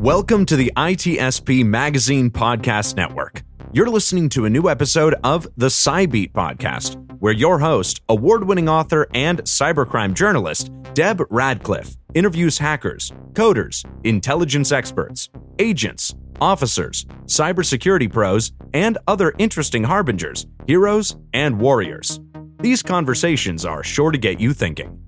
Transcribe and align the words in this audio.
Welcome 0.00 0.46
to 0.46 0.56
the 0.56 0.72
ITSP 0.78 1.62
Magazine 1.62 2.30
Podcast 2.30 2.96
Network. 2.96 3.42
You're 3.70 3.90
listening 3.90 4.30
to 4.30 4.46
a 4.46 4.50
new 4.50 4.66
episode 4.66 5.14
of 5.22 5.46
the 5.58 5.66
Cybeat 5.66 6.32
Podcast, 6.32 6.96
where 7.18 7.34
your 7.34 7.58
host, 7.58 8.00
award 8.08 8.44
winning 8.44 8.66
author, 8.66 9.08
and 9.12 9.42
cybercrime 9.42 10.14
journalist, 10.14 10.70
Deb 10.94 11.20
Radcliff, 11.28 11.98
interviews 12.14 12.56
hackers, 12.56 13.12
coders, 13.34 13.84
intelligence 14.02 14.72
experts, 14.72 15.28
agents, 15.58 16.14
officers, 16.40 17.04
cybersecurity 17.26 18.10
pros, 18.10 18.52
and 18.72 18.96
other 19.06 19.34
interesting 19.36 19.84
harbingers, 19.84 20.46
heroes, 20.66 21.18
and 21.34 21.60
warriors. 21.60 22.20
These 22.60 22.82
conversations 22.82 23.66
are 23.66 23.82
sure 23.82 24.12
to 24.12 24.16
get 24.18 24.40
you 24.40 24.54
thinking. 24.54 24.98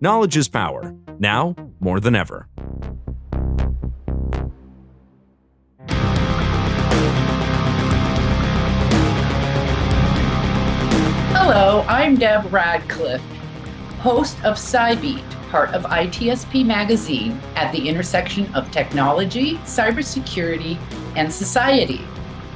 Knowledge 0.00 0.38
is 0.38 0.48
power, 0.48 0.96
now 1.18 1.54
more 1.80 2.00
than 2.00 2.14
ever. 2.14 2.48
Hello, 11.50 11.82
I'm 11.88 12.16
Deb 12.16 12.52
Radcliff, 12.52 13.22
host 14.00 14.36
of 14.44 14.56
Cybeat, 14.56 15.24
part 15.48 15.72
of 15.72 15.84
ITSP 15.84 16.66
Magazine 16.66 17.40
at 17.56 17.72
the 17.72 17.88
intersection 17.88 18.54
of 18.54 18.70
technology, 18.70 19.54
cybersecurity, 19.64 20.78
and 21.16 21.32
society. 21.32 22.02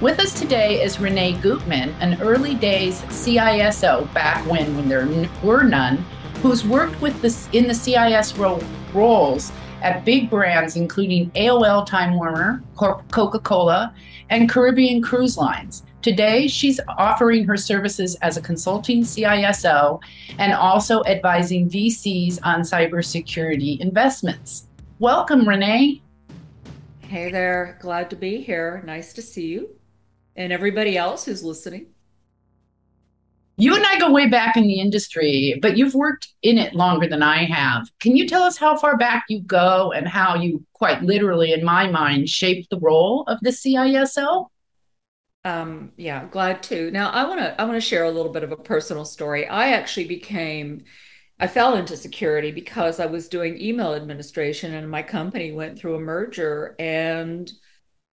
With 0.02 0.20
us 0.20 0.38
today 0.38 0.82
is 0.82 1.00
Renee 1.00 1.32
Guttmann, 1.36 1.94
an 2.00 2.20
early 2.20 2.54
days 2.54 3.00
CISO 3.04 4.12
back 4.12 4.44
when, 4.46 4.76
when 4.76 4.90
there 4.90 5.08
were 5.42 5.62
none, 5.62 6.04
who's 6.42 6.62
worked 6.62 7.00
with 7.00 7.18
this 7.22 7.48
in 7.54 7.66
the 7.66 7.74
CIS 7.74 8.36
ro- 8.36 8.60
roles 8.92 9.52
at 9.80 10.04
big 10.04 10.28
brands 10.28 10.76
including 10.76 11.30
AOL 11.30 11.86
Time 11.86 12.14
Warner, 12.14 12.62
Coca 12.76 13.38
Cola, 13.38 13.94
and 14.28 14.50
Caribbean 14.50 15.00
Cruise 15.00 15.38
Lines. 15.38 15.82
Today, 16.02 16.48
she's 16.48 16.80
offering 16.98 17.44
her 17.44 17.56
services 17.56 18.16
as 18.22 18.36
a 18.36 18.42
consulting 18.42 19.02
CISO 19.02 20.00
and 20.38 20.52
also 20.52 21.04
advising 21.04 21.70
VCs 21.70 22.40
on 22.42 22.62
cybersecurity 22.62 23.78
investments. 23.78 24.66
Welcome, 24.98 25.48
Renee. 25.48 26.02
Hey 27.02 27.30
there. 27.30 27.78
Glad 27.80 28.10
to 28.10 28.16
be 28.16 28.38
here. 28.40 28.82
Nice 28.84 29.12
to 29.12 29.22
see 29.22 29.46
you 29.46 29.76
and 30.34 30.52
everybody 30.52 30.98
else 30.98 31.24
who's 31.24 31.44
listening. 31.44 31.86
You 33.56 33.76
and 33.76 33.86
I 33.86 33.98
go 34.00 34.10
way 34.10 34.28
back 34.28 34.56
in 34.56 34.64
the 34.64 34.80
industry, 34.80 35.56
but 35.62 35.76
you've 35.76 35.94
worked 35.94 36.32
in 36.42 36.58
it 36.58 36.74
longer 36.74 37.06
than 37.06 37.22
I 37.22 37.44
have. 37.44 37.86
Can 38.00 38.16
you 38.16 38.26
tell 38.26 38.42
us 38.42 38.56
how 38.56 38.76
far 38.76 38.96
back 38.96 39.26
you 39.28 39.40
go 39.42 39.92
and 39.92 40.08
how 40.08 40.34
you, 40.34 40.64
quite 40.72 41.02
literally, 41.02 41.52
in 41.52 41.64
my 41.64 41.86
mind, 41.88 42.28
shaped 42.28 42.70
the 42.70 42.80
role 42.80 43.24
of 43.28 43.38
the 43.42 43.50
CISO? 43.50 44.48
Um, 45.44 45.92
yeah, 45.96 46.26
glad 46.30 46.62
to. 46.64 46.90
Now, 46.92 47.10
I 47.10 47.26
want 47.26 47.40
to 47.40 47.60
I 47.60 47.64
want 47.64 47.76
to 47.76 47.80
share 47.80 48.04
a 48.04 48.10
little 48.10 48.32
bit 48.32 48.44
of 48.44 48.52
a 48.52 48.56
personal 48.56 49.04
story. 49.04 49.46
I 49.48 49.70
actually 49.72 50.06
became 50.06 50.84
I 51.40 51.48
fell 51.48 51.74
into 51.76 51.96
security 51.96 52.52
because 52.52 53.00
I 53.00 53.06
was 53.06 53.28
doing 53.28 53.60
email 53.60 53.94
administration 53.94 54.74
and 54.74 54.88
my 54.90 55.02
company 55.02 55.52
went 55.52 55.78
through 55.78 55.96
a 55.96 56.00
merger 56.00 56.76
and 56.78 57.50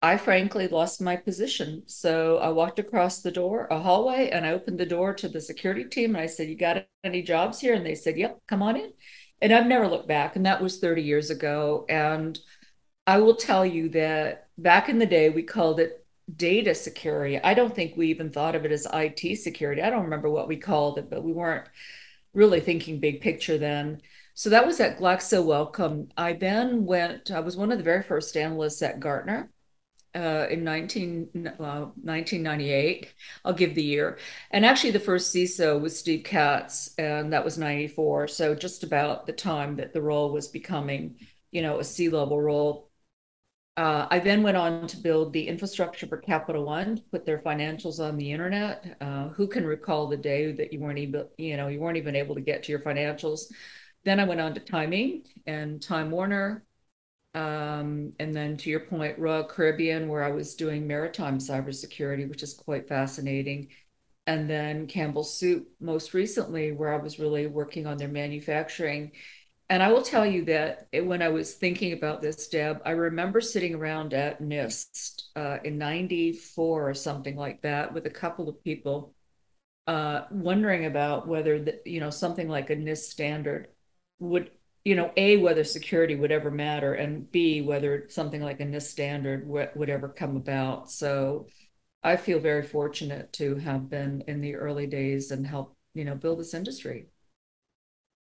I 0.02 0.16
frankly 0.18 0.68
lost 0.68 1.00
my 1.02 1.16
position. 1.16 1.84
So 1.86 2.38
I 2.38 2.50
walked 2.50 2.78
across 2.80 3.22
the 3.22 3.32
door, 3.32 3.68
a 3.70 3.80
hallway, 3.80 4.30
and 4.30 4.46
I 4.46 4.52
opened 4.52 4.80
the 4.80 4.86
door 4.86 5.14
to 5.14 5.28
the 5.28 5.40
security 5.40 5.84
team 5.84 6.14
and 6.16 6.22
I 6.22 6.26
said, 6.26 6.48
You 6.48 6.56
got 6.56 6.86
any 7.04 7.22
jobs 7.22 7.60
here? 7.60 7.74
And 7.74 7.86
they 7.86 7.94
said, 7.96 8.18
Yep, 8.18 8.40
come 8.48 8.62
on 8.62 8.76
in. 8.76 8.92
And 9.42 9.52
I've 9.52 9.66
never 9.66 9.88
looked 9.88 10.08
back. 10.08 10.36
And 10.36 10.46
that 10.46 10.62
was 10.62 10.80
30 10.80 11.02
years 11.02 11.30
ago. 11.30 11.86
And 11.88 12.38
I 13.06 13.18
will 13.18 13.36
tell 13.36 13.64
you 13.66 13.88
that 13.90 14.48
back 14.58 14.88
in 14.88 14.98
the 14.98 15.06
day, 15.06 15.30
we 15.30 15.42
called 15.42 15.80
it 15.80 15.99
data 16.36 16.74
security. 16.74 17.38
I 17.42 17.54
don't 17.54 17.74
think 17.74 17.96
we 17.96 18.08
even 18.08 18.30
thought 18.30 18.54
of 18.54 18.64
it 18.64 18.72
as 18.72 18.86
IT 18.92 19.36
security. 19.38 19.82
I 19.82 19.90
don't 19.90 20.04
remember 20.04 20.30
what 20.30 20.48
we 20.48 20.56
called 20.56 20.98
it, 20.98 21.10
but 21.10 21.24
we 21.24 21.32
weren't 21.32 21.68
really 22.34 22.60
thinking 22.60 23.00
big 23.00 23.20
picture 23.20 23.58
then. 23.58 24.00
So 24.34 24.50
that 24.50 24.66
was 24.66 24.80
at 24.80 24.98
Glaxo 24.98 25.44
Wellcome. 25.44 26.08
I 26.16 26.32
then 26.34 26.86
went, 26.86 27.30
I 27.30 27.40
was 27.40 27.56
one 27.56 27.72
of 27.72 27.78
the 27.78 27.84
very 27.84 28.02
first 28.02 28.36
analysts 28.36 28.82
at 28.82 29.00
Gartner. 29.00 29.50
Uh, 30.12 30.48
in 30.50 30.64
19, 30.64 31.28
1998. 31.58 33.14
I'll 33.44 33.52
give 33.52 33.76
the 33.76 33.82
year. 33.82 34.18
And 34.50 34.66
actually, 34.66 34.90
the 34.90 34.98
first 34.98 35.32
CISO 35.32 35.80
was 35.80 35.96
Steve 35.96 36.24
Katz, 36.24 36.92
and 36.98 37.32
that 37.32 37.44
was 37.44 37.58
94. 37.58 38.26
So, 38.26 38.56
just 38.56 38.82
about 38.82 39.26
the 39.26 39.32
time 39.32 39.76
that 39.76 39.92
the 39.92 40.02
role 40.02 40.32
was 40.32 40.48
becoming, 40.48 41.14
you 41.52 41.62
know, 41.62 41.78
a 41.78 41.84
C 41.84 42.08
level 42.08 42.40
role. 42.42 42.89
Uh, 43.80 44.06
I 44.10 44.18
then 44.18 44.42
went 44.42 44.58
on 44.58 44.86
to 44.88 44.96
build 44.98 45.32
the 45.32 45.48
infrastructure 45.48 46.06
for 46.06 46.18
Capital 46.18 46.66
One, 46.66 47.00
put 47.10 47.24
their 47.24 47.38
financials 47.38 47.98
on 47.98 48.18
the 48.18 48.30
internet. 48.30 48.98
Uh, 49.00 49.28
who 49.28 49.48
can 49.48 49.64
recall 49.64 50.06
the 50.06 50.18
day 50.18 50.52
that 50.52 50.70
you 50.70 50.80
weren't 50.80 50.98
even, 50.98 51.24
you 51.38 51.56
know, 51.56 51.68
you 51.68 51.80
weren't 51.80 51.96
even 51.96 52.14
able 52.14 52.34
to 52.34 52.42
get 52.42 52.62
to 52.64 52.72
your 52.72 52.82
financials? 52.82 53.44
Then 54.04 54.20
I 54.20 54.24
went 54.24 54.42
on 54.42 54.52
to 54.52 54.60
Time 54.60 54.90
Inc. 54.90 55.28
and 55.46 55.80
Time 55.80 56.10
Warner, 56.10 56.62
um, 57.34 58.10
and 58.20 58.34
then 58.34 58.58
to 58.58 58.68
your 58.68 58.80
point, 58.80 59.18
Royal 59.18 59.44
Caribbean, 59.44 60.08
where 60.08 60.24
I 60.24 60.30
was 60.30 60.56
doing 60.56 60.86
maritime 60.86 61.38
cybersecurity, 61.38 62.28
which 62.28 62.42
is 62.42 62.52
quite 62.52 62.86
fascinating. 62.86 63.68
And 64.26 64.48
then 64.48 64.88
Campbell 64.88 65.24
Soup, 65.24 65.66
most 65.80 66.12
recently, 66.12 66.72
where 66.72 66.92
I 66.92 67.02
was 67.02 67.18
really 67.18 67.46
working 67.46 67.86
on 67.86 67.96
their 67.96 68.08
manufacturing 68.08 69.12
and 69.70 69.84
I 69.84 69.92
will 69.92 70.02
tell 70.02 70.26
you 70.26 70.44
that 70.46 70.88
when 70.92 71.22
I 71.22 71.28
was 71.28 71.54
thinking 71.54 71.92
about 71.92 72.20
this, 72.20 72.48
Deb, 72.48 72.82
I 72.84 72.90
remember 72.90 73.40
sitting 73.40 73.76
around 73.76 74.12
at 74.14 74.42
NIST 74.42 75.22
uh, 75.36 75.58
in 75.64 75.78
94 75.78 76.90
or 76.90 76.94
something 76.94 77.36
like 77.36 77.62
that 77.62 77.94
with 77.94 78.06
a 78.06 78.10
couple 78.10 78.48
of 78.48 78.64
people 78.64 79.14
uh, 79.86 80.22
wondering 80.32 80.86
about 80.86 81.28
whether, 81.28 81.60
the, 81.60 81.80
you 81.86 82.00
know, 82.00 82.10
something 82.10 82.48
like 82.48 82.70
a 82.70 82.76
NIST 82.76 83.10
standard 83.10 83.68
would, 84.18 84.50
you 84.84 84.96
know, 84.96 85.12
A, 85.16 85.36
whether 85.36 85.64
security 85.64 86.16
would 86.16 86.32
ever 86.32 86.50
matter, 86.50 86.94
and 86.94 87.30
B, 87.30 87.62
whether 87.62 88.06
something 88.08 88.42
like 88.42 88.60
a 88.60 88.66
NIST 88.66 88.90
standard 88.90 89.48
would, 89.48 89.70
would 89.76 89.90
ever 89.90 90.08
come 90.08 90.36
about. 90.36 90.90
So 90.90 91.46
I 92.02 92.16
feel 92.16 92.40
very 92.40 92.64
fortunate 92.64 93.32
to 93.34 93.56
have 93.56 93.90
been 93.90 94.24
in 94.26 94.40
the 94.40 94.56
early 94.56 94.88
days 94.88 95.30
and 95.30 95.46
help, 95.46 95.76
you 95.94 96.04
know, 96.04 96.16
build 96.16 96.40
this 96.40 96.54
industry. 96.54 97.09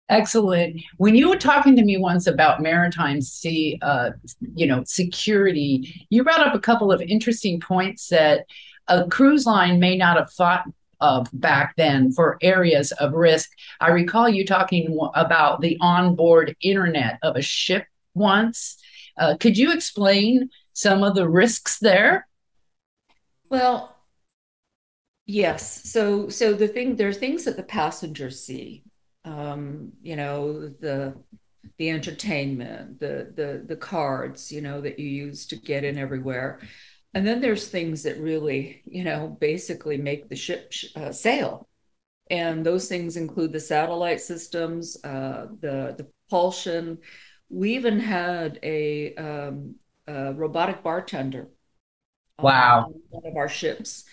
Excellent. 0.10 0.82
When 0.98 1.14
you 1.14 1.30
were 1.30 1.38
talking 1.38 1.76
to 1.76 1.84
me 1.84 1.98
once 1.98 2.26
about 2.26 2.64
maritime 2.64 3.22
sea, 3.22 3.78
uh, 3.84 4.12
you 4.56 4.66
know, 4.66 4.84
security, 4.86 6.08
you 6.10 6.24
brought 6.24 6.46
up 6.46 6.56
a 6.56 6.60
couple 6.60 6.92
of 6.92 7.00
interesting 7.02 7.60
points 7.60 8.08
that 8.08 8.48
a 8.88 9.08
cruise 9.08 9.46
line 9.46 9.80
may 9.80 9.96
not 9.96 10.18
have 10.18 10.32
thought 10.32 10.66
of 11.00 11.28
back 11.32 11.76
then 11.78 12.12
for 12.12 12.40
areas 12.42 12.92
of 12.94 13.14
risk. 13.14 13.52
I 13.80 13.90
recall 13.90 14.28
you 14.28 14.46
talking 14.46 14.98
about 15.14 15.62
the 15.62 15.78
onboard 15.80 16.56
internet 16.60 17.20
of 17.22 17.36
a 17.36 17.42
ship 17.44 17.86
once. 18.16 18.78
Uh, 19.16 19.38
could 19.40 19.60
you 19.60 19.72
explain 19.72 20.50
some 20.74 21.04
of 21.04 21.14
the 21.14 21.30
risks 21.30 21.78
there? 21.78 22.28
Well, 23.48 23.96
yes. 25.28 25.88
So, 25.90 26.30
so 26.30 26.54
the 26.54 26.68
thing 26.68 26.96
there 26.96 27.10
are 27.10 27.14
things 27.14 27.46
that 27.46 27.58
the 27.58 27.64
passengers 27.64 28.44
see 28.44 28.84
um, 29.26 29.92
you 30.02 30.16
know, 30.16 30.70
the 30.70 31.16
the 31.78 31.90
entertainment, 31.90 33.00
the 33.00 33.32
the 33.36 33.64
the 33.68 33.76
cards, 33.76 34.52
you 34.52 34.62
know, 34.62 34.82
that 34.82 35.00
you 35.00 35.08
use 35.08 35.46
to 35.48 35.56
get 35.56 35.84
in 35.84 35.98
everywhere. 35.98 36.60
And 37.14 37.26
then 37.26 37.42
there's 37.42 37.68
things 37.68 38.04
that 38.04 38.20
really, 38.20 38.84
you 38.86 39.04
know, 39.04 39.36
basically 39.40 39.98
make 39.98 40.30
the 40.30 40.36
ship 40.36 40.72
uh, 40.96 41.12
sail. 41.12 41.68
And 42.30 42.64
those 42.64 42.88
things 42.88 43.18
include 43.18 43.52
the 43.52 43.60
satellite 43.60 44.22
systems, 44.22 45.04
uh, 45.04 45.48
the 45.60 45.96
the 45.98 46.08
propulsion. 46.30 47.00
We 47.50 47.76
even 47.76 48.00
had 48.00 48.60
a, 48.62 49.16
um, 49.16 49.76
a 50.06 50.34
robotic 50.34 50.84
bartender. 50.84 51.50
Wow. 52.38 52.86
On 52.86 53.02
one 53.10 53.32
of 53.32 53.38
our 53.38 53.50
ships 53.50 54.06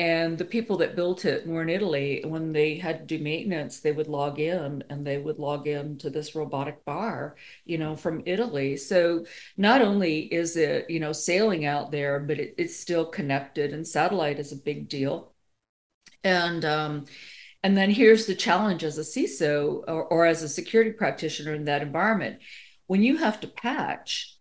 and 0.00 0.38
the 0.38 0.46
people 0.46 0.78
that 0.78 0.96
built 0.96 1.26
it 1.26 1.46
were 1.46 1.60
in 1.60 1.68
Italy. 1.68 2.22
When 2.26 2.52
they 2.52 2.76
had 2.76 3.00
to 3.00 3.18
do 3.18 3.22
maintenance, 3.22 3.80
they 3.80 3.92
would 3.92 4.08
log 4.08 4.40
in 4.40 4.82
and 4.88 5.06
they 5.06 5.18
would 5.18 5.38
log 5.38 5.66
in 5.66 5.98
to 5.98 6.08
this 6.08 6.34
robotic 6.34 6.86
bar, 6.86 7.36
you 7.66 7.76
know, 7.76 7.96
from 7.96 8.22
Italy. 8.24 8.78
So 8.78 9.26
not 9.58 9.82
only 9.82 10.20
is 10.20 10.56
it, 10.56 10.88
you 10.88 11.00
know, 11.00 11.12
sailing 11.12 11.66
out 11.66 11.90
there, 11.90 12.18
but 12.18 12.38
it, 12.38 12.54
it's 12.56 12.80
still 12.80 13.04
connected 13.04 13.74
and 13.74 13.86
satellite 13.86 14.38
is 14.38 14.52
a 14.52 14.56
big 14.56 14.88
deal. 14.88 15.34
And, 16.24 16.64
um, 16.64 17.04
and 17.62 17.76
then 17.76 17.90
here's 17.90 18.24
the 18.24 18.34
challenge 18.34 18.84
as 18.84 18.96
a 18.96 19.02
CISO 19.02 19.84
or, 19.86 20.04
or 20.04 20.24
as 20.24 20.42
a 20.42 20.48
security 20.48 20.92
practitioner 20.92 21.52
in 21.52 21.66
that 21.66 21.82
environment. 21.82 22.38
When 22.86 23.02
you 23.02 23.18
have 23.18 23.38
to 23.40 23.48
patch, 23.48 24.34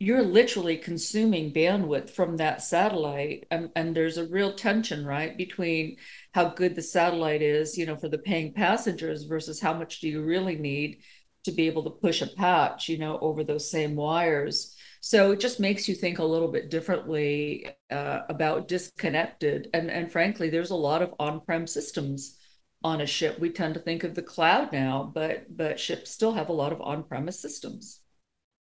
you're 0.00 0.22
literally 0.22 0.76
consuming 0.78 1.52
bandwidth 1.52 2.10
from 2.10 2.38
that 2.38 2.62
satellite 2.62 3.46
and, 3.50 3.70
and 3.76 3.94
there's 3.94 4.18
a 4.18 4.26
real 4.28 4.54
tension 4.54 5.04
right 5.06 5.36
between 5.36 5.96
how 6.34 6.48
good 6.48 6.74
the 6.74 6.82
satellite 6.82 7.42
is 7.42 7.78
you 7.78 7.86
know 7.86 7.96
for 7.96 8.08
the 8.08 8.18
paying 8.18 8.52
passengers 8.52 9.24
versus 9.24 9.60
how 9.60 9.74
much 9.74 10.00
do 10.00 10.08
you 10.08 10.22
really 10.22 10.56
need 10.56 10.98
to 11.44 11.52
be 11.52 11.66
able 11.66 11.84
to 11.84 11.90
push 11.90 12.22
a 12.22 12.26
patch 12.26 12.88
you 12.88 12.98
know 12.98 13.18
over 13.20 13.44
those 13.44 13.70
same 13.70 13.94
wires 13.96 14.76
So 15.02 15.32
it 15.32 15.40
just 15.40 15.60
makes 15.60 15.88
you 15.88 15.94
think 15.94 16.18
a 16.18 16.24
little 16.24 16.50
bit 16.52 16.70
differently 16.70 17.66
uh, 17.90 18.20
about 18.28 18.68
disconnected. 18.68 19.68
And, 19.72 19.90
and 19.90 20.12
frankly, 20.12 20.50
there's 20.50 20.70
a 20.72 20.76
lot 20.76 21.00
of 21.02 21.14
on 21.18 21.40
prem 21.40 21.66
systems 21.66 22.36
on 22.84 23.00
a 23.00 23.06
ship. 23.06 23.38
We 23.38 23.50
tend 23.50 23.74
to 23.74 23.80
think 23.80 24.04
of 24.04 24.14
the 24.14 24.22
cloud 24.22 24.72
now, 24.72 25.10
but 25.14 25.46
but 25.56 25.80
ships 25.80 26.10
still 26.10 26.32
have 26.34 26.50
a 26.50 26.52
lot 26.52 26.72
of 26.72 26.80
on 26.82 27.04
premise 27.04 27.40
systems. 27.40 27.99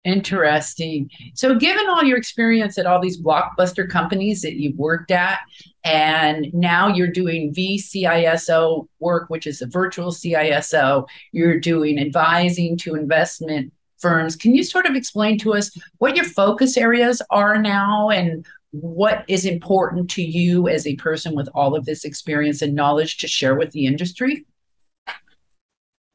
Interesting. 0.05 1.09
So, 1.33 1.55
given 1.55 1.87
all 1.87 2.03
your 2.03 2.17
experience 2.17 2.77
at 2.77 2.85
all 2.85 2.99
these 2.99 3.21
blockbuster 3.21 3.89
companies 3.89 4.41
that 4.41 4.55
you've 4.55 4.77
worked 4.77 5.11
at, 5.11 5.39
and 5.85 6.47
now 6.53 6.89
you're 6.89 7.07
doing 7.07 7.53
VCISO 7.53 8.87
work, 8.99 9.29
which 9.29 9.47
is 9.47 9.61
a 9.61 9.67
virtual 9.67 10.11
CISO, 10.11 11.07
you're 11.31 11.57
doing 11.57 11.99
advising 11.99 12.77
to 12.79 12.95
investment 12.95 13.71
firms. 13.99 14.35
Can 14.35 14.53
you 14.53 14.63
sort 14.63 14.85
of 14.85 14.95
explain 14.95 15.39
to 15.39 15.53
us 15.53 15.71
what 15.99 16.17
your 16.17 16.25
focus 16.25 16.75
areas 16.75 17.21
are 17.29 17.57
now 17.57 18.09
and 18.09 18.45
what 18.71 19.23
is 19.29 19.45
important 19.45 20.09
to 20.09 20.21
you 20.21 20.67
as 20.67 20.85
a 20.85 20.97
person 20.97 21.33
with 21.33 21.47
all 21.53 21.75
of 21.75 21.85
this 21.85 22.03
experience 22.03 22.61
and 22.61 22.75
knowledge 22.75 23.19
to 23.19 23.27
share 23.27 23.55
with 23.55 23.71
the 23.71 23.85
industry? 23.85 24.45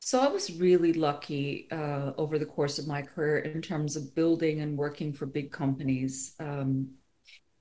So 0.09 0.21
I 0.21 0.29
was 0.29 0.51
really 0.59 0.95
lucky 0.95 1.69
uh, 1.71 2.13
over 2.17 2.39
the 2.39 2.47
course 2.47 2.79
of 2.79 2.89
my 2.89 3.03
career 3.03 3.41
in 3.41 3.61
terms 3.61 3.95
of 3.95 4.15
building 4.15 4.63
and 4.63 4.75
working 4.75 5.13
for 5.13 5.27
big 5.27 5.53
companies. 5.53 6.35
Um, 6.41 6.93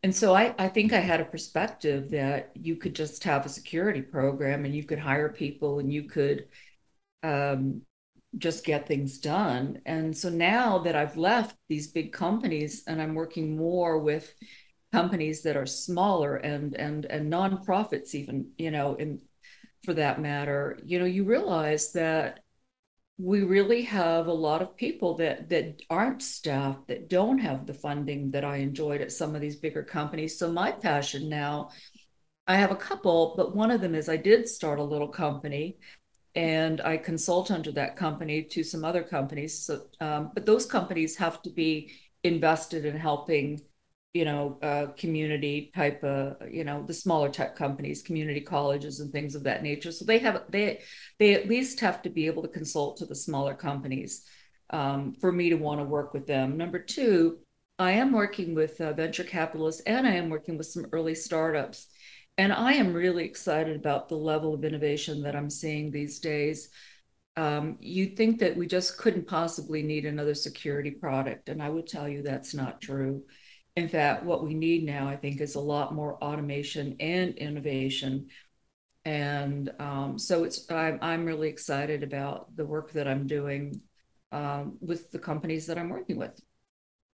and 0.02 0.16
so 0.16 0.34
I, 0.34 0.56
I 0.58 0.70
think 0.70 0.94
I 0.94 1.02
had 1.02 1.20
a 1.20 1.26
perspective 1.26 2.10
that 2.12 2.52
you 2.56 2.78
could 2.78 2.96
just 2.96 3.22
have 3.26 3.46
a 3.46 3.50
security 3.50 4.02
program 4.02 4.64
and 4.64 4.74
you 4.74 4.86
could 4.86 4.98
hire 4.98 5.28
people 5.28 5.80
and 5.80 5.92
you 5.92 6.04
could 6.04 6.48
um, 7.22 7.82
just 8.38 8.64
get 8.64 8.88
things 8.88 9.18
done. 9.18 9.82
And 9.86 10.16
so 10.16 10.30
now 10.30 10.78
that 10.78 10.96
I've 10.96 11.18
left 11.18 11.58
these 11.68 11.88
big 11.88 12.14
companies 12.14 12.86
and 12.88 13.02
I'm 13.02 13.14
working 13.14 13.58
more 13.58 14.00
with 14.00 14.34
companies 14.94 15.44
that 15.44 15.58
are 15.58 15.66
smaller 15.66 16.38
and 16.38 16.76
and 16.76 17.04
and 17.08 17.30
nonprofits 17.30 18.16
even, 18.16 18.52
you 18.58 18.72
know, 18.72 18.96
in 18.96 19.20
for 19.84 19.94
that 19.94 20.22
matter, 20.22 20.80
you 20.84 21.00
know, 21.00 21.06
you 21.06 21.24
realize 21.24 21.92
that 21.94 22.42
we 23.18 23.42
really 23.42 23.82
have 23.82 24.28
a 24.28 24.34
lot 24.34 24.62
of 24.62 24.78
people 24.78 25.16
that 25.16 25.50
that 25.50 25.82
aren't 25.90 26.22
staff 26.22 26.78
that 26.88 27.10
don't 27.10 27.40
have 27.40 27.66
the 27.66 27.74
funding 27.74 28.30
that 28.32 28.46
I 28.46 28.58
enjoyed 28.58 29.02
at 29.02 29.12
some 29.12 29.34
of 29.34 29.42
these 29.42 29.56
bigger 29.56 29.84
companies. 29.84 30.38
So 30.38 30.52
my 30.52 30.72
passion 30.72 31.28
now, 31.28 31.70
I 32.46 32.58
have 32.58 32.72
a 32.72 32.76
couple, 32.76 33.34
but 33.36 33.56
one 33.56 33.72
of 33.72 33.82
them 33.82 33.96
is 33.96 34.08
I 34.08 34.18
did 34.18 34.48
start 34.48 34.80
a 34.80 34.84
little 34.84 35.08
company 35.08 35.78
and 36.36 36.80
I 36.82 36.98
consult 36.98 37.50
under 37.50 37.72
that 37.72 37.96
company 37.96 38.44
to 38.44 38.64
some 38.64 38.86
other 38.86 39.02
companies. 39.02 39.66
So, 39.66 39.88
um, 40.00 40.32
but 40.36 40.46
those 40.46 40.68
companies 40.68 41.18
have 41.18 41.42
to 41.42 41.50
be 41.50 41.92
invested 42.24 42.86
in 42.86 42.96
helping 42.96 43.62
you 44.14 44.26
know, 44.26 44.58
uh, 44.62 44.88
community 44.98 45.72
type 45.76 46.04
of, 46.04 46.38
you 46.50 46.64
know, 46.64 46.84
the 46.84 46.94
smaller 46.94 47.30
tech 47.30 47.56
companies, 47.56 48.02
community 48.02 48.42
colleges 48.42 49.00
and 49.00 49.12
things 49.12 49.36
of 49.36 49.44
that 49.44 49.64
nature. 49.64 49.92
So 49.92 50.06
they 50.06 50.20
have, 50.20 50.44
they, 50.50 50.80
they 51.20 51.36
at 51.36 51.48
least 51.48 51.80
have 51.82 52.02
to 52.04 52.10
be 52.10 52.26
able 52.26 52.42
to 52.42 52.48
consult 52.48 52.98
to 52.98 53.06
the 53.06 53.16
smaller 53.16 53.54
companies 53.54 54.26
um, 54.72 55.14
for 55.22 55.32
me 55.32 55.50
to 55.50 55.56
want 55.56 55.80
to 55.82 55.86
work 55.86 56.14
with 56.14 56.26
them. 56.26 56.58
Number 56.58 56.80
two, 56.80 57.38
I 57.78 57.92
am 57.92 58.12
working 58.12 58.56
with 58.56 58.82
uh, 58.82 58.94
venture 58.94 59.24
capitalists 59.24 59.82
and 59.82 60.08
I 60.08 60.16
am 60.16 60.30
working 60.30 60.58
with 60.58 60.68
some 60.68 60.88
early 60.92 61.14
startups. 61.14 61.88
And 62.40 62.52
I 62.52 62.74
am 62.74 62.94
really 62.94 63.26
excited 63.26 63.76
about 63.76 64.10
the 64.10 64.16
level 64.16 64.54
of 64.54 64.64
innovation 64.64 65.22
that 65.24 65.36
I'm 65.36 65.50
seeing 65.50 65.92
these 65.92 66.20
days. 66.20 66.70
Um, 67.36 67.78
you'd 67.80 68.18
think 68.18 68.40
that 68.40 68.56
we 68.58 68.66
just 68.66 68.98
couldn't 68.98 69.28
possibly 69.28 69.84
need 69.84 70.06
another 70.06 70.34
security 70.34 70.92
product. 70.92 71.50
And 71.50 71.62
I 71.62 71.70
would 71.70 71.88
tell 71.88 72.10
you 72.10 72.24
that's 72.24 72.56
not 72.56 72.82
true 72.82 73.24
in 73.78 73.88
fact, 73.88 74.24
what 74.24 74.44
we 74.44 74.56
need 74.56 74.84
now, 74.84 75.08
I 75.08 75.16
think, 75.16 75.40
is 75.40 75.54
a 75.54 75.60
lot 75.60 75.94
more 75.94 76.22
automation 76.22 76.96
and 77.00 77.36
innovation. 77.36 78.26
And 79.06 79.72
um, 79.78 80.18
so 80.18 80.44
it's 80.44 80.70
I'm, 80.72 80.98
I'm 81.00 81.26
really 81.26 81.48
excited 81.48 82.02
about 82.02 82.56
the 82.56 82.66
work 82.66 82.92
that 82.94 83.08
I'm 83.08 83.28
doing 83.28 83.80
um, 84.32 84.80
with 84.82 85.12
the 85.12 85.20
companies 85.20 85.68
that 85.68 85.78
I'm 85.78 85.90
working 85.90 86.18
with. 86.18 86.42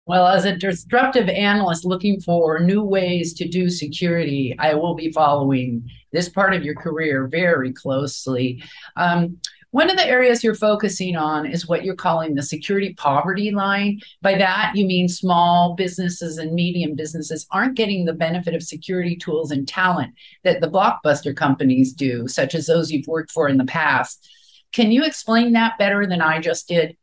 Well, 0.05 0.27
as 0.27 0.43
a 0.43 0.57
disruptive 0.57 1.29
analyst 1.29 1.85
looking 1.85 2.19
for 2.19 2.59
new 2.59 2.83
ways 2.83 3.33
to 3.35 3.47
do 3.47 3.69
security, 3.69 4.53
I 4.59 4.73
will 4.73 4.95
be 4.95 5.13
following 5.13 5.89
this 6.11 6.27
part 6.27 6.53
of 6.53 6.63
your 6.63 6.75
career 6.75 7.27
very 7.27 7.71
closely. 7.71 8.61
Um, 8.97 9.37
one 9.71 9.89
of 9.89 9.97
the 9.97 10.05
areas 10.05 10.43
you're 10.43 10.55
focusing 10.55 11.15
on 11.15 11.45
is 11.45 11.67
what 11.67 11.83
you're 11.83 11.95
calling 11.95 12.33
the 12.33 12.41
security 12.41 12.93
poverty 12.95 13.51
line. 13.51 13.99
By 14.21 14.35
that, 14.37 14.71
you 14.75 14.85
mean 14.85 15.07
small 15.07 15.75
businesses 15.75 16.39
and 16.39 16.53
medium 16.53 16.95
businesses 16.95 17.45
aren't 17.51 17.75
getting 17.75 18.05
the 18.05 18.13
benefit 18.13 18.55
of 18.55 18.63
security 18.63 19.15
tools 19.15 19.51
and 19.51 19.67
talent 19.67 20.13
that 20.43 20.59
the 20.59 20.69
blockbuster 20.69 21.35
companies 21.35 21.93
do, 21.93 22.27
such 22.27 22.55
as 22.55 22.65
those 22.65 22.91
you've 22.91 23.07
worked 23.07 23.31
for 23.31 23.47
in 23.47 23.57
the 23.57 23.65
past. 23.65 24.27
Can 24.71 24.91
you 24.91 25.03
explain 25.03 25.53
that 25.53 25.77
better 25.77 26.05
than 26.07 26.21
I 26.21 26.39
just 26.39 26.67
did? 26.67 26.97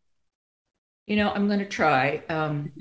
You 1.06 1.16
know, 1.16 1.30
I'm 1.30 1.46
going 1.46 1.60
to 1.60 1.66
try 1.66 2.18
because 2.26 2.50
um, 2.50 2.72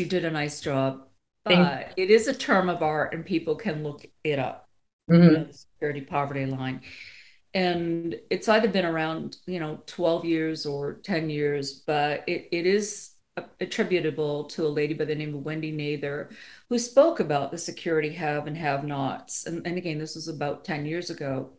you 0.00 0.06
did 0.06 0.24
a 0.24 0.30
nice 0.30 0.60
job. 0.60 1.02
But 1.44 1.94
it 1.96 2.08
is 2.08 2.28
a 2.28 2.34
term 2.34 2.68
of 2.68 2.84
art, 2.84 3.12
and 3.12 3.26
people 3.26 3.56
can 3.56 3.82
look 3.82 4.06
it 4.22 4.38
up. 4.38 4.68
Mm-hmm. 5.10 5.22
You 5.24 5.30
know, 5.30 5.44
the 5.44 5.52
security 5.52 6.00
poverty 6.00 6.46
line 6.46 6.82
and 7.54 8.16
it's 8.30 8.48
either 8.48 8.68
been 8.68 8.86
around 8.86 9.36
you 9.46 9.60
know 9.60 9.80
12 9.86 10.24
years 10.24 10.66
or 10.66 10.94
10 10.94 11.30
years 11.30 11.82
but 11.86 12.24
it, 12.26 12.48
it 12.52 12.66
is 12.66 13.10
attributable 13.60 14.44
to 14.44 14.66
a 14.66 14.68
lady 14.68 14.94
by 14.94 15.04
the 15.04 15.14
name 15.14 15.34
of 15.34 15.44
wendy 15.44 15.70
nather 15.70 16.30
who 16.68 16.78
spoke 16.78 17.20
about 17.20 17.50
the 17.50 17.58
security 17.58 18.10
have 18.10 18.46
and 18.46 18.56
have 18.56 18.82
nots. 18.84 19.46
And, 19.46 19.66
and 19.66 19.76
again 19.76 19.98
this 19.98 20.14
was 20.14 20.28
about 20.28 20.64
10 20.64 20.86
years 20.86 21.10
ago. 21.10 21.50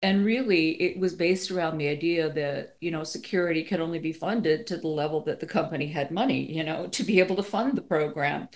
And 0.00 0.24
really 0.24 0.80
it 0.80 0.98
was 0.98 1.14
based 1.14 1.50
around 1.50 1.76
the 1.78 1.88
idea 1.88 2.30
that 2.32 2.76
you 2.80 2.90
know 2.90 3.04
security 3.04 3.64
can 3.64 3.80
only 3.82 3.98
be 3.98 4.12
funded 4.12 4.66
to 4.68 4.76
the 4.78 4.88
level 4.88 5.22
that 5.24 5.40
the 5.40 5.46
company 5.46 5.88
had 5.88 6.10
money 6.10 6.50
you 6.50 6.62
know 6.64 6.86
to 6.88 7.02
be 7.02 7.18
able 7.20 7.36
to 7.36 7.42
fund 7.42 7.76
the 7.76 7.82
program 7.82 8.48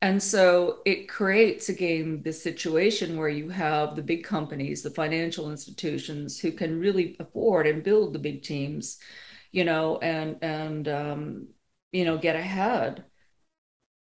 and 0.00 0.22
so 0.22 0.78
it 0.84 1.08
creates 1.08 1.68
again 1.68 2.22
this 2.22 2.42
situation 2.42 3.16
where 3.16 3.28
you 3.28 3.48
have 3.48 3.96
the 3.96 4.02
big 4.02 4.22
companies, 4.24 4.82
the 4.82 4.90
financial 4.90 5.50
institutions 5.50 6.38
who 6.38 6.52
can 6.52 6.78
really 6.78 7.16
afford 7.18 7.66
and 7.66 7.82
build 7.82 8.12
the 8.12 8.20
big 8.20 8.42
teams, 8.42 8.98
you 9.50 9.64
know, 9.64 9.98
and 9.98 10.38
and 10.42 10.88
um, 10.88 11.48
you 11.90 12.04
know 12.04 12.16
get 12.16 12.36
ahead, 12.36 13.04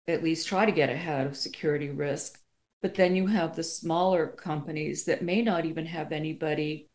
at 0.08 0.22
least 0.22 0.48
try 0.48 0.64
to 0.64 0.72
get 0.72 0.88
ahead 0.90 1.26
of 1.26 1.36
security 1.36 1.90
risk. 1.90 2.38
But 2.80 2.94
then 2.94 3.14
you 3.14 3.26
have 3.26 3.54
the 3.54 3.62
smaller 3.62 4.26
companies 4.28 5.04
that 5.04 5.22
may 5.22 5.42
not 5.42 5.66
even 5.66 5.86
have 5.86 6.10
anybody. 6.12 6.88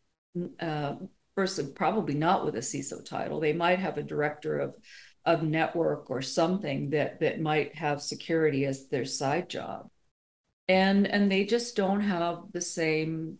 Uh, 0.59 0.95
first, 1.35 1.75
probably 1.75 2.15
not 2.15 2.45
with 2.45 2.55
a 2.55 2.59
CISO 2.59 3.05
title. 3.05 3.39
They 3.39 3.53
might 3.53 3.79
have 3.79 3.97
a 3.97 4.03
director 4.03 4.57
of 4.59 4.75
of 5.27 5.43
network 5.43 6.09
or 6.09 6.21
something 6.23 6.89
that 6.89 7.19
that 7.19 7.39
might 7.39 7.75
have 7.75 8.01
security 8.01 8.65
as 8.65 8.87
their 8.87 9.05
side 9.05 9.49
job. 9.49 9.89
And 10.67 11.05
and 11.05 11.31
they 11.31 11.45
just 11.45 11.75
don't 11.75 12.01
have 12.01 12.39
the 12.51 12.61
same 12.61 13.37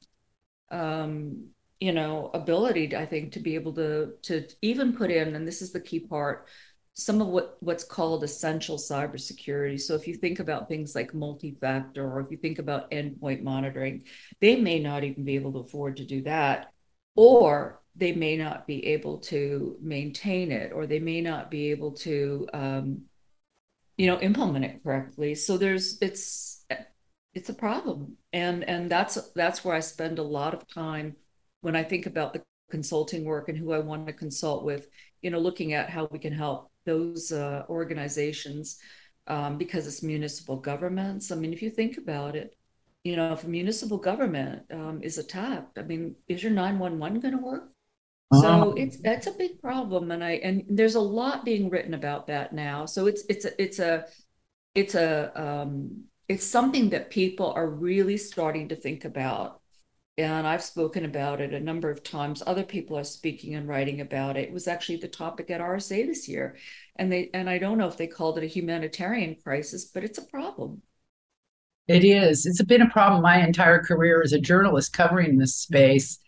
um 0.70 1.48
you 1.80 1.94
know 1.94 2.30
ability 2.34 2.94
i 2.96 3.06
think 3.06 3.32
to 3.32 3.40
be 3.40 3.56
able 3.56 3.72
to 3.72 4.12
to 4.22 4.46
even 4.62 4.92
put 4.92 5.10
in 5.10 5.34
and 5.34 5.48
this 5.48 5.62
is 5.62 5.72
the 5.72 5.80
key 5.80 6.00
part 6.00 6.48
some 6.94 7.22
of 7.22 7.28
what 7.28 7.58
what's 7.60 7.84
called 7.84 8.24
essential 8.24 8.78
cybersecurity. 8.78 9.80
So 9.80 9.94
if 9.94 10.08
you 10.08 10.16
think 10.16 10.40
about 10.40 10.68
things 10.68 10.96
like 10.96 11.14
multi-factor 11.14 12.04
or 12.04 12.22
if 12.22 12.32
you 12.32 12.38
think 12.38 12.58
about 12.58 12.90
endpoint 12.90 13.44
monitoring 13.44 14.06
they 14.42 14.56
may 14.56 14.80
not 14.80 15.04
even 15.04 15.24
be 15.24 15.36
able 15.36 15.54
to 15.54 15.60
afford 15.60 15.98
to 15.98 16.06
do 16.06 16.24
that. 16.24 16.74
Or 17.16 17.82
they 17.98 18.14
may 18.14 18.38
not 18.38 18.68
be 18.68 18.86
able 18.86 19.18
to 19.18 19.76
maintain 19.82 20.52
it 20.52 20.72
or 20.72 20.86
they 20.86 21.00
may 21.00 21.20
not 21.20 21.50
be 21.50 21.72
able 21.72 21.92
to 21.92 22.48
um, 22.54 23.02
you 23.98 24.08
know 24.08 24.20
implement 24.20 24.66
it 24.66 24.84
correctly. 24.84 25.36
So 25.36 25.58
there's 25.58 25.98
it's 26.02 26.66
it's 27.34 27.50
a 27.50 27.54
problem. 27.54 28.18
And 28.34 28.64
and 28.64 28.90
that's 28.90 29.32
that's 29.32 29.66
where 29.66 29.76
i 29.76 29.80
spend 29.80 30.20
a 30.20 30.24
lot 30.24 30.54
of 30.54 30.68
time 30.68 31.16
when 31.62 31.76
i 31.76 31.84
think 31.84 32.06
about 32.06 32.34
the 32.34 32.44
consulting 32.70 33.24
work 33.24 33.50
and 33.50 33.58
who 33.58 33.72
i 33.72 33.80
want 33.80 34.06
to 34.08 34.14
consult 34.14 34.66
with 34.66 34.88
you 35.22 35.30
know 35.32 35.40
looking 35.40 35.74
at 35.74 35.90
how 35.90 36.08
we 36.12 36.20
can 36.20 36.34
help 36.34 36.70
those 36.86 37.32
uh, 37.32 37.64
organizations 37.70 38.78
um, 39.28 39.58
because 39.58 39.88
it's 39.88 40.04
municipal 40.04 40.56
governments. 40.58 41.32
I 41.32 41.36
mean 41.36 41.54
if 41.54 41.62
you 41.62 41.70
think 41.70 41.98
about 41.98 42.36
it 42.36 42.56
you 43.04 43.16
know 43.16 43.34
if 43.34 43.44
a 43.44 43.48
municipal 43.48 43.98
government 43.98 44.64
um, 44.72 45.02
is 45.02 45.18
attacked 45.18 45.78
i 45.80 45.82
mean 45.82 46.16
is 46.28 46.44
your 46.44 46.52
911 46.52 47.20
going 47.22 47.38
to 47.38 47.42
work 47.42 47.72
so 48.34 48.48
uh-huh. 48.48 48.74
it's 48.76 48.98
that's 49.00 49.28
a 49.28 49.32
big 49.32 49.62
problem, 49.62 50.12
and 50.12 50.22
I 50.24 50.32
and 50.32 50.64
there's 50.70 50.96
a 50.96 51.00
lot 51.00 51.46
being 51.46 51.70
written 51.70 51.94
about 51.94 52.28
that 52.28 52.52
now. 52.52 52.86
So 52.86 53.08
it's 53.08 53.24
it's 53.30 53.46
a 53.46 53.62
it's 53.62 53.80
a 53.80 54.06
it's 54.76 54.96
a 54.96 55.32
um, 55.42 56.04
it's 56.28 56.46
something 56.46 56.90
that 56.90 57.10
people 57.10 57.52
are 57.52 57.70
really 57.70 58.18
starting 58.18 58.70
to 58.70 58.76
think 58.76 59.06
about. 59.06 59.62
and 60.18 60.48
I've 60.48 60.64
spoken 60.64 61.06
about 61.06 61.42
it 61.42 61.54
a 61.54 61.60
number 61.60 61.90
of 61.92 62.04
times. 62.04 62.44
Other 62.46 62.64
people 62.64 62.98
are 62.98 63.04
speaking 63.04 63.56
and 63.56 63.68
writing 63.68 64.02
about 64.02 64.36
it. 64.38 64.50
It 64.50 64.54
was 64.54 64.68
actually 64.68 64.98
the 64.98 65.08
topic 65.08 65.50
at 65.52 65.62
RSA 65.62 66.06
this 66.08 66.28
year, 66.28 66.58
and 66.98 67.12
they 67.12 67.30
and 67.34 67.50
I 67.50 67.60
don't 67.60 67.78
know 67.78 67.88
if 67.88 67.98
they 67.98 68.08
called 68.08 68.38
it 68.38 68.44
a 68.44 68.48
humanitarian 68.48 69.36
crisis, 69.44 69.86
but 69.86 70.04
it's 70.04 70.18
a 70.18 70.26
problem. 70.26 70.82
It 71.88 72.04
is. 72.04 72.46
It's 72.46 72.62
been 72.64 72.82
a 72.82 72.90
problem 72.90 73.22
my 73.22 73.42
entire 73.46 73.82
career 73.82 74.22
as 74.22 74.34
a 74.34 74.40
journalist 74.40 74.92
covering 74.92 75.38
this 75.38 75.56
space. 75.56 76.20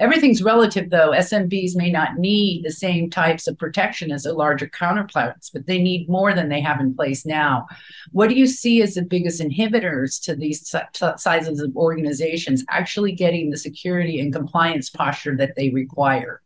Everything's 0.00 0.42
relative, 0.42 0.90
though. 0.90 1.10
SMBs 1.10 1.76
may 1.76 1.90
not 1.90 2.18
need 2.18 2.64
the 2.64 2.70
same 2.70 3.10
types 3.10 3.46
of 3.46 3.58
protection 3.58 4.10
as 4.10 4.22
the 4.22 4.32
larger 4.32 4.68
counterparts, 4.68 5.50
but 5.50 5.66
they 5.66 5.80
need 5.80 6.08
more 6.08 6.34
than 6.34 6.48
they 6.48 6.60
have 6.60 6.80
in 6.80 6.94
place 6.94 7.24
now. 7.26 7.66
What 8.12 8.28
do 8.28 8.34
you 8.34 8.46
see 8.46 8.82
as 8.82 8.94
the 8.94 9.02
biggest 9.02 9.40
inhibitors 9.40 10.22
to 10.24 10.34
these 10.34 10.74
sizes 11.16 11.60
of 11.60 11.76
organizations 11.76 12.64
actually 12.70 13.12
getting 13.12 13.50
the 13.50 13.56
security 13.56 14.20
and 14.20 14.32
compliance 14.32 14.90
posture 14.90 15.36
that 15.36 15.54
they 15.56 15.70
require? 15.70 16.42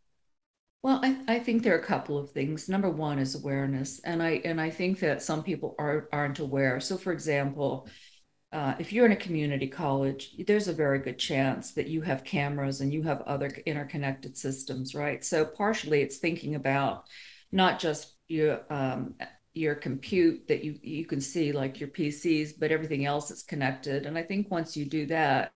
Well, 0.83 0.99
I, 1.01 1.17
I 1.29 1.39
think 1.39 1.63
there 1.63 1.75
are 1.75 1.79
a 1.79 1.85
couple 1.85 2.17
of 2.17 2.31
things. 2.31 2.67
Number 2.67 2.89
one 2.89 3.17
is 3.17 3.35
awareness, 3.35 4.01
and 4.01 4.21
I 4.21 4.41
and 4.43 4.59
I 4.59 4.69
think 4.69 4.99
that 4.99 5.23
some 5.23 5.41
people 5.41 5.75
are 5.79 6.09
aren't 6.11 6.39
aware. 6.39 6.81
So, 6.81 6.97
for 6.97 7.13
example, 7.13 7.87
uh, 8.53 8.75
if 8.77 8.93
you're 8.93 9.07
in 9.07 9.11
a 9.11 9.17
community 9.17 9.67
college, 9.67 10.35
there's 10.45 10.67
a 10.67 10.73
very 10.73 10.99
good 10.99 11.17
chance 11.17 11.71
that 11.71 11.87
you 11.87 12.01
have 12.01 12.23
cameras 12.23 12.81
and 12.81 12.93
you 12.93 13.01
have 13.01 13.21
other 13.21 13.47
interconnected 13.65 14.37
systems, 14.37 14.93
right? 14.93 15.25
So 15.25 15.43
partially, 15.43 16.01
it's 16.01 16.17
thinking 16.17 16.53
about 16.53 17.05
not 17.51 17.79
just 17.79 18.13
your 18.27 18.61
um, 18.71 19.15
your 19.55 19.73
compute 19.73 20.47
that 20.47 20.63
you 20.63 20.77
you 20.83 21.05
can 21.05 21.19
see 21.19 21.51
like 21.51 21.79
your 21.79 21.89
PCs, 21.89 22.51
but 22.59 22.71
everything 22.71 23.05
else 23.05 23.31
is 23.31 23.41
connected. 23.41 24.05
And 24.05 24.17
I 24.19 24.21
think 24.21 24.51
once 24.51 24.77
you 24.77 24.85
do 24.85 25.07
that, 25.07 25.51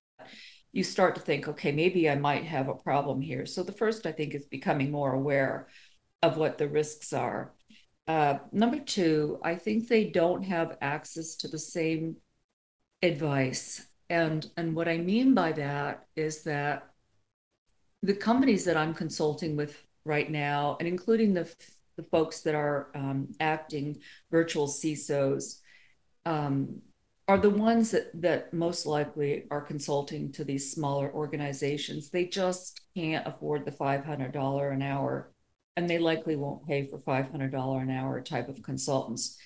you 0.72 0.84
start 0.84 1.14
to 1.16 1.22
think, 1.22 1.48
okay, 1.48 1.72
maybe 1.72 2.10
I 2.10 2.16
might 2.16 2.46
have 2.46 2.68
a 2.68 2.74
problem 2.74 3.22
here. 3.22 3.46
So 3.46 3.62
the 3.62 3.72
first, 3.72 4.08
I 4.08 4.12
think, 4.12 4.34
is 4.34 4.48
becoming 4.48 4.90
more 4.92 5.14
aware 5.14 5.68
of 6.24 6.38
what 6.38 6.58
the 6.58 6.68
risks 6.68 7.14
are. 7.14 7.54
Uh, 8.08 8.40
number 8.52 8.80
two, 8.80 9.40
I 9.44 9.54
think 9.54 9.88
they 9.88 10.06
don't 10.06 10.44
have 10.44 10.78
access 10.82 11.36
to 11.38 11.48
the 11.48 11.60
same 11.60 12.16
advice. 13.02 13.86
And, 14.10 14.50
and 14.58 14.76
what 14.76 14.88
I 14.88 14.98
mean 14.98 15.34
by 15.34 15.52
that 15.54 16.08
is 16.16 16.44
that 16.44 16.88
the 18.02 18.14
companies 18.14 18.66
that 18.66 18.78
I'm 18.78 18.94
consulting 18.94 19.56
with 19.56 19.84
right 20.06 20.30
now, 20.30 20.78
and 20.80 20.88
including 20.88 21.34
the, 21.34 21.54
the 21.98 22.04
folks 22.04 22.42
that 22.42 22.56
are 22.56 22.90
um, 22.96 23.30
acting 23.40 23.98
virtual 24.32 24.68
CISOs, 24.68 25.60
um, 26.26 26.82
are 27.28 27.38
the 27.38 27.50
ones 27.50 27.92
that, 27.92 28.10
that 28.22 28.54
most 28.54 28.86
likely 28.86 29.46
are 29.52 29.62
consulting 29.62 30.32
to 30.32 30.46
these 30.46 30.72
smaller 30.72 31.12
organizations. 31.12 32.10
They 32.10 32.26
just 32.26 32.80
can't 32.96 33.28
afford 33.28 33.66
the 33.66 33.72
$500 33.72 34.74
an 34.74 34.82
hour, 34.82 35.34
and 35.76 35.90
they 35.90 36.00
likely 36.00 36.38
won't 36.38 36.66
pay 36.66 36.88
for 36.88 37.00
$500 37.00 37.82
an 37.82 37.92
hour 37.92 38.22
type 38.22 38.48
of 38.48 38.64
consultants. 38.64 39.38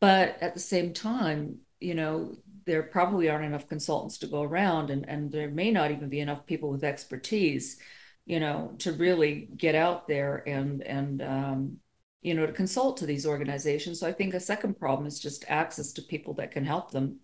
But 0.00 0.36
at 0.40 0.54
the 0.54 0.60
same 0.60 0.92
time, 0.92 1.58
you 1.80 1.94
know, 1.94 2.36
there 2.66 2.82
probably 2.82 3.28
aren't 3.28 3.44
enough 3.44 3.68
consultants 3.68 4.18
to 4.18 4.26
go 4.26 4.42
around 4.42 4.90
and, 4.90 5.08
and 5.08 5.30
there 5.30 5.48
may 5.50 5.70
not 5.70 5.90
even 5.90 6.08
be 6.08 6.20
enough 6.20 6.46
people 6.46 6.70
with 6.70 6.84
expertise 6.84 7.78
you 8.26 8.40
know 8.40 8.74
to 8.78 8.92
really 8.92 9.48
get 9.56 9.74
out 9.74 10.06
there 10.08 10.42
and 10.46 10.82
and 10.82 11.22
um, 11.22 11.78
you 12.22 12.34
know 12.34 12.44
to 12.44 12.52
consult 12.52 12.98
to 12.98 13.06
these 13.06 13.26
organizations. 13.26 14.00
So 14.00 14.06
i 14.06 14.12
think 14.12 14.34
a 14.34 14.40
second 14.40 14.78
problem 14.78 15.06
is 15.06 15.20
just 15.20 15.44
access 15.48 15.92
to 15.94 16.02
people 16.02 16.34
that 16.34 16.50
can 16.50 16.64
help 16.64 16.90
them. 16.90 17.20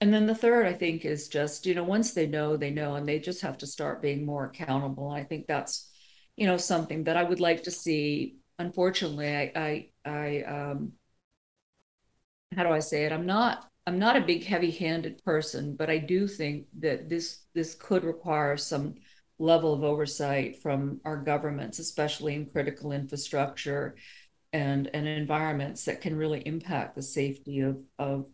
And 0.00 0.12
then 0.12 0.26
the 0.26 0.34
third 0.34 0.66
i 0.66 0.72
think 0.72 1.04
is 1.04 1.28
just 1.28 1.66
you 1.66 1.74
know 1.74 1.84
once 1.84 2.12
they 2.14 2.26
know 2.26 2.56
they 2.56 2.70
know 2.70 2.94
and 2.96 3.06
they 3.08 3.18
just 3.18 3.42
have 3.42 3.58
to 3.58 3.66
start 3.66 4.02
being 4.02 4.24
more 4.26 4.46
accountable. 4.46 5.12
And 5.12 5.20
i 5.22 5.24
think 5.24 5.46
that's 5.46 5.90
you 6.36 6.46
know 6.46 6.56
something 6.56 7.04
that 7.04 7.16
i 7.16 7.22
would 7.22 7.40
like 7.40 7.64
to 7.64 7.70
see. 7.70 8.36
Unfortunately 8.58 9.28
i 9.36 9.52
i, 9.56 9.90
I 10.10 10.42
um 10.42 10.92
how 12.56 12.64
do 12.64 12.70
i 12.70 12.80
say 12.80 13.04
it? 13.04 13.12
I'm 13.12 13.26
not 13.26 13.69
I'm 13.86 13.98
not 13.98 14.16
a 14.16 14.20
big 14.20 14.44
heavy-handed 14.44 15.24
person, 15.24 15.74
but 15.76 15.90
I 15.90 15.98
do 15.98 16.28
think 16.28 16.66
that 16.80 17.08
this 17.08 17.44
this 17.54 17.74
could 17.74 18.04
require 18.04 18.56
some 18.56 18.94
level 19.38 19.72
of 19.72 19.82
oversight 19.82 20.62
from 20.62 21.00
our 21.04 21.16
governments, 21.16 21.78
especially 21.78 22.34
in 22.34 22.50
critical 22.50 22.92
infrastructure 22.92 23.96
and 24.52 24.88
and 24.94 25.06
environments 25.06 25.84
that 25.84 26.00
can 26.00 26.16
really 26.16 26.40
impact 26.46 26.94
the 26.96 27.02
safety 27.02 27.60
of 27.60 27.80
of 27.98 28.26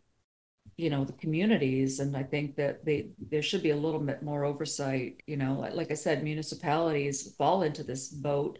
you 0.76 0.90
know 0.90 1.04
the 1.04 1.12
communities. 1.14 2.00
And 2.00 2.16
i 2.16 2.22
think 2.22 2.56
that 2.56 2.84
they 2.84 3.10
there 3.30 3.42
should 3.42 3.62
be 3.62 3.70
a 3.70 3.76
little 3.76 4.00
bit 4.00 4.22
more 4.22 4.44
oversight 4.44 5.22
you 5.26 5.36
know 5.36 5.58
like, 5.60 5.74
like 5.74 5.90
i 5.90 5.94
said 5.94 6.22
municipalities 6.24 7.34
fall 7.36 7.62
into 7.62 7.82
this 7.84 8.08
boat. 8.08 8.58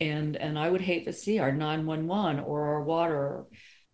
And 0.00 0.36
and 0.36 0.58
i 0.58 0.70
would 0.70 0.80
hate 0.80 1.06
to 1.06 1.12
see 1.12 1.38
our 1.38 1.52
911 1.52 2.40
or 2.40 2.64
our 2.66 2.82
water 2.82 3.46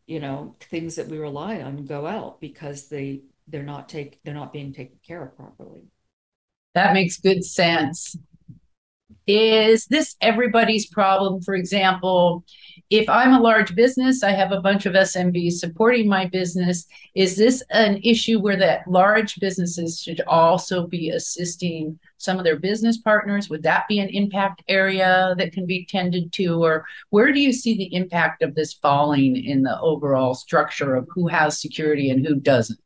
you 0.07 0.21
know 0.21 0.57
things 0.61 0.97
that 0.97 1.09
we 1.09 1.19
rely 1.19 1.61
on 1.61 1.85
go 1.85 2.07
out 2.07 2.41
because 2.41 2.89
they 2.89 3.23
they're 3.49 3.63
not 3.63 3.89
take 3.89 4.21
they're 4.25 4.35
not 4.35 4.53
being 4.53 4.73
taken 4.73 4.99
care 5.07 5.23
of 5.23 5.37
properly. 5.37 5.83
That 6.75 6.93
makes 6.93 7.19
good 7.19 7.45
sense. 7.45 8.17
Is 9.27 9.87
this 9.87 10.15
everybody's 10.21 10.87
problem? 10.87 11.43
For 11.43 11.55
example 11.55 12.45
if 12.91 13.09
i'm 13.09 13.35
a 13.35 13.41
large 13.41 13.75
business 13.75 14.23
i 14.23 14.31
have 14.31 14.53
a 14.53 14.61
bunch 14.61 14.87
of 14.87 14.95
smbs 14.95 15.55
supporting 15.55 16.09
my 16.09 16.27
business. 16.27 16.87
Is 17.15 17.37
this 17.37 17.63
an 17.71 18.01
issue 18.03 18.39
where 18.39 18.57
that 18.57 18.87
large 18.89 19.39
businesses 19.41 20.01
should 20.01 20.21
also 20.27 20.87
be 20.87 21.11
assisting 21.11 21.99
some 22.19 22.39
of 22.39 22.45
their 22.45 22.59
business 22.59 22.99
partners? 22.99 23.49
Would 23.49 23.63
that 23.63 23.89
be 23.89 23.99
an 23.99 24.09
impact 24.09 24.63
area 24.69 25.35
that 25.39 25.53
can 25.53 25.67
be 25.67 25.87
tended 25.87 26.33
to 26.35 26.63
or 26.63 26.87
where 27.11 27.33
do 27.33 27.41
you 27.41 27.53
see 27.53 27.77
the 27.77 27.95
impact 27.95 28.43
of 28.43 28.55
this 28.55 28.75
falling 28.75 29.37
in 29.37 29.63
the 29.63 29.79
overall 29.81 30.35
structure 30.35 30.95
of 30.95 31.09
who 31.11 31.29
has 31.29 31.61
security 31.61 32.11
and 32.11 32.27
who 32.27 32.35
doesn't? 32.37 32.79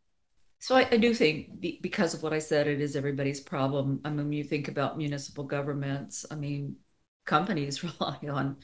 So 0.61 0.77
I, 0.77 0.87
I, 0.91 0.99
do 0.99 1.15
think 1.15 1.61
because 1.81 2.13
of 2.13 2.23
what 2.23 2.35
I 2.35 2.39
said, 2.39 2.67
it 2.67 2.83
is 2.83 2.95
everybody's 2.95 3.41
problem. 3.41 4.01
I 4.05 4.11
mean, 4.11 4.31
you 4.31 4.45
think 4.45 4.69
about 4.69 4.99
municipal 4.99 5.45
governments, 5.45 6.27
I 6.31 6.35
mean, 6.35 6.77
companies 7.25 7.83
rely 8.01 8.19
on 8.29 8.57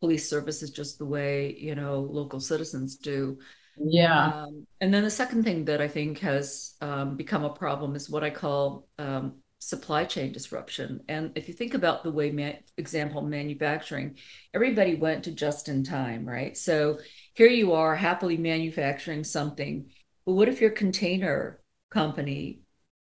police 0.00 0.28
services 0.28 0.70
just 0.70 0.98
the 0.98 1.06
way 1.06 1.56
you 1.58 1.74
know 1.74 2.00
local 2.00 2.40
citizens 2.40 2.96
do. 2.96 3.38
Yeah. 3.76 4.44
Um, 4.44 4.66
and 4.80 4.92
then 4.92 5.04
the 5.04 5.10
second 5.10 5.44
thing 5.44 5.64
that 5.66 5.80
I 5.80 5.88
think 5.88 6.18
has 6.18 6.74
um, 6.80 7.16
become 7.16 7.44
a 7.44 7.50
problem 7.50 7.94
is 7.94 8.10
what 8.10 8.24
I 8.24 8.30
call 8.30 8.88
um, 8.98 9.34
supply 9.60 10.04
chain 10.04 10.32
disruption. 10.32 11.00
And 11.08 11.30
if 11.36 11.46
you 11.46 11.54
think 11.54 11.74
about 11.74 12.02
the 12.02 12.10
way, 12.10 12.32
ma- 12.32 12.58
example, 12.76 13.22
manufacturing, 13.22 14.16
everybody 14.52 14.96
went 14.96 15.24
to 15.24 15.32
just 15.32 15.68
in 15.68 15.84
time, 15.84 16.26
right? 16.26 16.56
So 16.56 16.98
here 17.34 17.48
you 17.48 17.72
are 17.72 17.94
happily 17.94 18.36
manufacturing 18.36 19.22
something 19.22 19.90
but 20.28 20.34
what 20.34 20.48
if 20.50 20.60
your 20.60 20.72
container 20.72 21.58
company, 21.90 22.60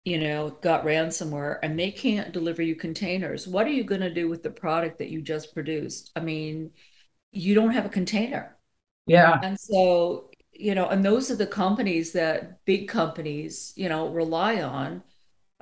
you 0.03 0.19
know, 0.19 0.57
got 0.61 0.85
ransomware 0.85 1.59
and 1.63 1.77
they 1.79 1.91
can't 1.91 2.33
deliver 2.33 2.61
you 2.61 2.75
containers? 2.75 3.47
What 3.47 3.65
are 3.67 3.71
you 3.71 3.83
going 3.83 4.01
to 4.01 4.13
do 4.13 4.27
with 4.29 4.43
the 4.43 4.51
product 4.51 4.97
that 4.99 5.09
you 5.09 5.21
just 5.21 5.53
produced? 5.53 6.11
I 6.15 6.19
mean, 6.19 6.71
you 7.31 7.55
don't 7.55 7.71
have 7.71 7.85
a 7.85 7.89
container. 7.89 8.57
Yeah. 9.05 9.39
And 9.41 9.59
so, 9.59 10.29
you 10.51 10.75
know, 10.75 10.87
and 10.87 11.03
those 11.03 11.31
are 11.31 11.35
the 11.35 11.47
companies 11.47 12.13
that 12.13 12.63
big 12.65 12.87
companies, 12.87 13.73
you 13.75 13.89
know, 13.89 14.09
rely 14.09 14.61
on 14.61 15.03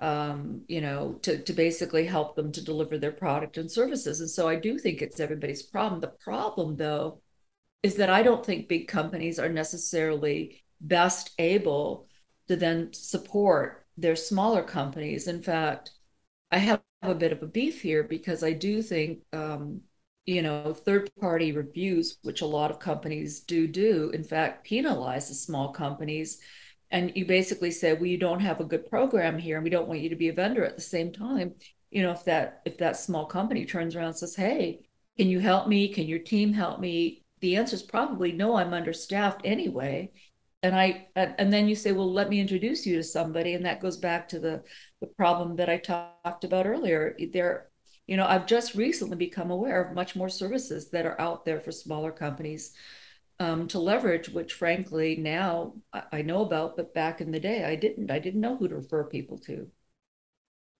um, 0.01 0.63
you 0.67 0.81
know, 0.81 1.19
to, 1.21 1.37
to 1.43 1.53
basically 1.53 2.05
help 2.05 2.35
them 2.35 2.51
to 2.51 2.63
deliver 2.63 2.97
their 2.97 3.11
product 3.11 3.57
and 3.57 3.71
services. 3.71 4.19
And 4.19 4.29
so 4.29 4.47
I 4.47 4.55
do 4.55 4.79
think 4.79 5.01
it's 5.01 5.19
everybody's 5.19 5.61
problem. 5.61 6.01
The 6.01 6.07
problem, 6.07 6.75
though, 6.75 7.21
is 7.83 7.95
that 7.95 8.09
I 8.09 8.23
don't 8.23 8.43
think 8.43 8.67
big 8.67 8.87
companies 8.87 9.37
are 9.37 9.49
necessarily 9.49 10.63
best 10.81 11.31
able 11.37 12.07
to 12.47 12.55
then 12.55 12.91
support 12.93 13.80
their 13.97 14.15
smaller 14.15 14.63
companies. 14.63 15.27
In 15.27 15.41
fact, 15.41 15.91
I 16.51 16.57
have 16.57 16.81
a 17.01 17.15
bit 17.15 17.31
of 17.31 17.41
a 17.41 17.47
beef 17.47 17.81
here 17.81 18.03
because 18.03 18.43
I 18.43 18.53
do 18.53 18.81
think, 18.81 19.19
um, 19.33 19.81
you 20.25 20.41
know, 20.41 20.73
third 20.73 21.09
party 21.19 21.51
reviews, 21.51 22.17
which 22.23 22.41
a 22.41 22.45
lot 22.45 22.71
of 22.71 22.79
companies 22.79 23.41
do 23.41 23.67
do, 23.67 24.11
in 24.13 24.23
fact, 24.23 24.65
penalize 24.65 25.29
the 25.29 25.35
small 25.35 25.71
companies. 25.71 26.39
And 26.91 27.11
you 27.15 27.25
basically 27.25 27.71
say, 27.71 27.93
well, 27.93 28.05
you 28.05 28.17
don't 28.17 28.41
have 28.41 28.59
a 28.59 28.65
good 28.65 28.89
program 28.89 29.39
here, 29.39 29.55
and 29.55 29.63
we 29.63 29.69
don't 29.69 29.87
want 29.87 30.01
you 30.01 30.09
to 30.09 30.15
be 30.15 30.29
a 30.29 30.33
vendor 30.33 30.65
at 30.65 30.75
the 30.75 30.81
same 30.81 31.11
time. 31.11 31.55
You 31.89 32.03
know, 32.03 32.11
if 32.11 32.25
that 32.25 32.61
if 32.65 32.77
that 32.79 32.97
small 32.97 33.25
company 33.25 33.65
turns 33.65 33.95
around 33.95 34.07
and 34.07 34.17
says, 34.17 34.35
hey, 34.35 34.81
can 35.17 35.27
you 35.27 35.39
help 35.39 35.67
me? 35.67 35.87
Can 35.87 36.07
your 36.07 36.19
team 36.19 36.53
help 36.53 36.79
me? 36.79 37.23
The 37.39 37.55
answer 37.55 37.75
is 37.75 37.83
probably 37.83 38.31
no, 38.31 38.55
I'm 38.55 38.73
understaffed 38.73 39.41
anyway 39.45 40.11
and 40.63 40.75
I 40.75 41.07
and 41.15 41.51
then 41.51 41.67
you 41.67 41.75
say, 41.75 41.91
well, 41.91 42.11
let 42.11 42.29
me 42.29 42.39
introduce 42.39 42.85
you 42.85 42.95
to 42.97 43.03
somebody, 43.03 43.53
and 43.53 43.65
that 43.65 43.81
goes 43.81 43.97
back 43.97 44.29
to 44.29 44.39
the 44.39 44.63
the 45.01 45.07
problem 45.07 45.55
that 45.57 45.69
I 45.69 45.77
talked 45.77 46.43
about 46.43 46.67
earlier. 46.67 47.17
There, 47.33 47.69
you 48.07 48.17
know, 48.17 48.25
I've 48.25 48.45
just 48.45 48.75
recently 48.75 49.17
become 49.17 49.51
aware 49.51 49.83
of 49.83 49.95
much 49.95 50.15
more 50.15 50.29
services 50.29 50.89
that 50.91 51.05
are 51.05 51.19
out 51.19 51.45
there 51.45 51.59
for 51.61 51.71
smaller 51.71 52.11
companies 52.11 52.73
um, 53.39 53.67
to 53.69 53.79
leverage, 53.79 54.29
which 54.29 54.53
frankly 54.53 55.15
now 55.15 55.73
I 56.11 56.21
know 56.21 56.41
about, 56.43 56.77
but 56.77 56.93
back 56.93 57.21
in 57.21 57.31
the 57.31 57.39
day 57.39 57.65
I 57.65 57.75
didn't. 57.75 58.11
I 58.11 58.19
didn't 58.19 58.41
know 58.41 58.57
who 58.57 58.67
to 58.67 58.75
refer 58.75 59.03
people 59.05 59.37
to. 59.39 59.67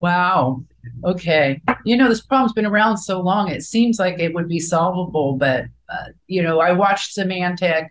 Wow. 0.01 0.63
Okay. 1.05 1.61
You 1.85 1.95
know, 1.95 2.09
this 2.09 2.21
problem's 2.21 2.53
been 2.53 2.65
around 2.65 2.97
so 2.97 3.21
long, 3.21 3.49
it 3.49 3.61
seems 3.61 3.99
like 3.99 4.19
it 4.19 4.33
would 4.33 4.47
be 4.47 4.59
solvable. 4.59 5.37
But, 5.37 5.65
uh, 5.89 6.05
you 6.27 6.41
know, 6.41 6.59
I 6.59 6.71
watched 6.71 7.15
Symantec 7.15 7.87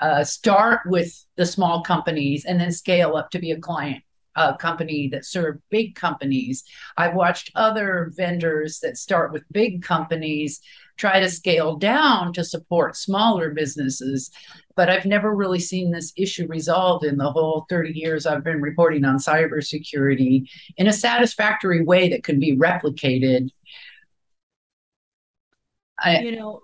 uh, 0.00 0.24
start 0.24 0.80
with 0.86 1.24
the 1.36 1.46
small 1.46 1.82
companies 1.82 2.44
and 2.44 2.60
then 2.60 2.72
scale 2.72 3.16
up 3.16 3.30
to 3.30 3.38
be 3.38 3.50
a 3.50 3.58
client 3.58 4.02
uh, 4.36 4.54
company 4.56 5.08
that 5.08 5.24
serve 5.24 5.58
big 5.70 5.94
companies. 5.94 6.62
I've 6.96 7.14
watched 7.14 7.50
other 7.54 8.12
vendors 8.14 8.80
that 8.80 8.98
start 8.98 9.32
with 9.32 9.50
big 9.50 9.82
companies 9.82 10.60
try 10.96 11.20
to 11.20 11.30
scale 11.30 11.76
down 11.76 12.32
to 12.34 12.44
support 12.44 12.96
smaller 12.96 13.50
businesses. 13.50 14.30
But 14.76 14.90
I've 14.90 15.06
never 15.06 15.34
really 15.34 15.58
seen 15.58 15.90
this 15.90 16.12
issue 16.16 16.46
resolved 16.48 17.04
in 17.04 17.16
the 17.16 17.30
whole 17.30 17.66
30 17.70 17.92
years 17.98 18.26
I've 18.26 18.44
been 18.44 18.60
reporting 18.60 19.04
on 19.04 19.16
cybersecurity 19.16 20.48
in 20.76 20.86
a 20.86 20.92
satisfactory 20.92 21.82
way 21.82 22.10
that 22.10 22.24
can 22.24 22.38
be 22.38 22.56
replicated. 22.56 23.50
I, 25.98 26.20
you 26.20 26.36
know, 26.36 26.62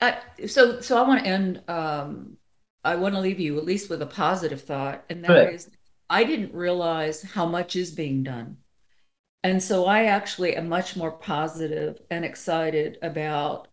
I, 0.00 0.18
so 0.48 0.80
so 0.80 0.98
I 0.98 1.06
want 1.06 1.22
to 1.22 1.30
end. 1.30 1.62
Um, 1.68 2.36
I 2.84 2.96
want 2.96 3.14
to 3.14 3.20
leave 3.20 3.40
you 3.40 3.58
at 3.58 3.64
least 3.64 3.90
with 3.90 4.02
a 4.02 4.06
positive 4.06 4.62
thought, 4.62 5.04
and 5.08 5.24
that 5.24 5.52
is, 5.52 5.70
I 6.10 6.24
didn't 6.24 6.54
realize 6.54 7.22
how 7.22 7.46
much 7.46 7.76
is 7.76 7.92
being 7.92 8.22
done. 8.22 8.58
And 9.44 9.62
so 9.62 9.86
I 9.86 10.04
actually 10.04 10.56
am 10.56 10.68
much 10.68 10.96
more 10.96 11.12
positive 11.12 12.00
and 12.10 12.24
excited 12.24 12.98
about 13.02 13.68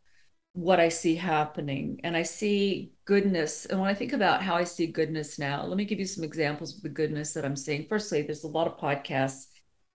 what 0.54 0.80
I 0.80 0.90
see 0.90 1.16
happening. 1.16 2.02
And 2.04 2.18
I 2.18 2.24
see 2.24 2.92
goodness. 3.06 3.66
And 3.66 3.80
when 3.80 3.90
I 3.90 3.94
think 3.94 4.14
about 4.14 4.42
how 4.42 4.56
I 4.56 4.64
see 4.64 4.88
goodness 4.88 5.38
now, 5.38 5.64
let 5.66 5.78
me 5.78 5.86
give 5.86 6.00
you 6.00 6.06
some 6.06 6.24
examples 6.24 6.76
of 6.76 6.82
the 6.82 6.90
goodness 6.90 7.34
that 7.34 7.46
I'm 7.46 7.56
seeing. 7.56 7.86
Firstly, 7.88 8.24
there's 8.24 8.44
a 8.44 8.48
lot 8.48 8.68
of 8.68 8.78
podcasts. 8.78 9.46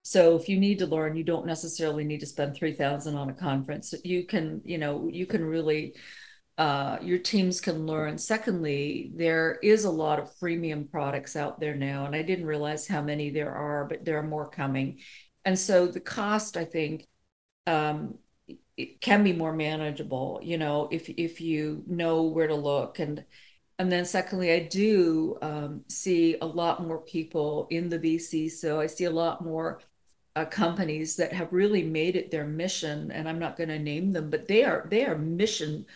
So 0.03 0.37
if 0.37 0.49
you 0.49 0.61
need 0.61 0.79
to 0.79 0.87
learn, 0.87 1.17
you 1.17 1.25
don't 1.25 1.47
necessarily 1.47 2.05
need 2.05 2.21
to 2.21 2.27
spend 2.27 2.55
3000 2.55 3.17
on 3.17 3.31
a 3.31 3.35
conference. 3.35 3.95
You 4.05 4.27
can, 4.27 4.61
you 4.65 4.79
know, 4.79 5.09
you 5.11 5.27
can 5.27 5.45
really 5.45 5.95
uh, 6.57 6.99
your 7.03 7.19
teams 7.19 7.61
can 7.61 7.87
learn. 7.87 8.17
Secondly, 8.19 9.11
there 9.15 9.59
is 9.63 9.85
a 9.85 9.91
lot 9.91 10.19
of 10.21 10.35
freemium 10.37 10.91
products 10.91 11.37
out 11.37 11.59
there 11.59 11.75
now, 11.75 12.07
and 12.07 12.15
I 12.15 12.23
didn't 12.23 12.47
realize 12.47 12.87
how 12.87 13.03
many 13.03 13.31
there 13.31 13.53
are, 13.53 13.85
but 13.87 14.05
there 14.05 14.19
are 14.19 14.23
more 14.23 14.49
coming. 14.49 15.01
And 15.45 15.59
so 15.59 15.87
the 15.87 16.01
cost, 16.01 16.57
I 16.57 16.65
think, 16.65 17.07
um, 17.67 18.19
it 18.77 19.01
can 19.01 19.25
be 19.25 19.33
more 19.33 19.53
manageable, 19.53 20.41
you 20.43 20.59
know, 20.59 20.89
if 20.91 21.09
if 21.09 21.41
you 21.41 21.85
know 21.87 22.25
where 22.25 22.49
to 22.49 22.57
look 22.57 22.99
and 22.99 23.25
and 23.79 23.91
then 23.91 24.05
secondly, 24.05 24.53
I 24.53 24.61
do 24.61 25.37
um, 25.43 25.85
see 25.89 26.37
a 26.41 26.47
lot 26.47 26.87
more 26.87 27.01
people 27.01 27.67
in 27.71 27.89
the 27.89 27.99
VC. 27.99 28.49
So 28.51 28.81
I 28.81 28.87
see 28.87 29.05
a 29.05 29.11
lot 29.11 29.45
more 29.45 29.81
uh, 30.37 30.45
companies 30.45 31.17
that 31.17 31.33
have 31.33 31.53
really 31.53 31.83
made 31.83 32.17
it 32.17 32.31
their 32.31 32.47
mission, 32.47 33.11
and 33.11 33.29
I'm 33.29 33.39
not 33.39 33.57
going 33.57 33.71
to 33.71 33.79
name 33.79 34.13
them, 34.13 34.31
but 34.31 34.47
they 34.47 34.65
are 34.65 34.87
they 34.91 35.05
are 35.05 35.19
mission 35.19 35.87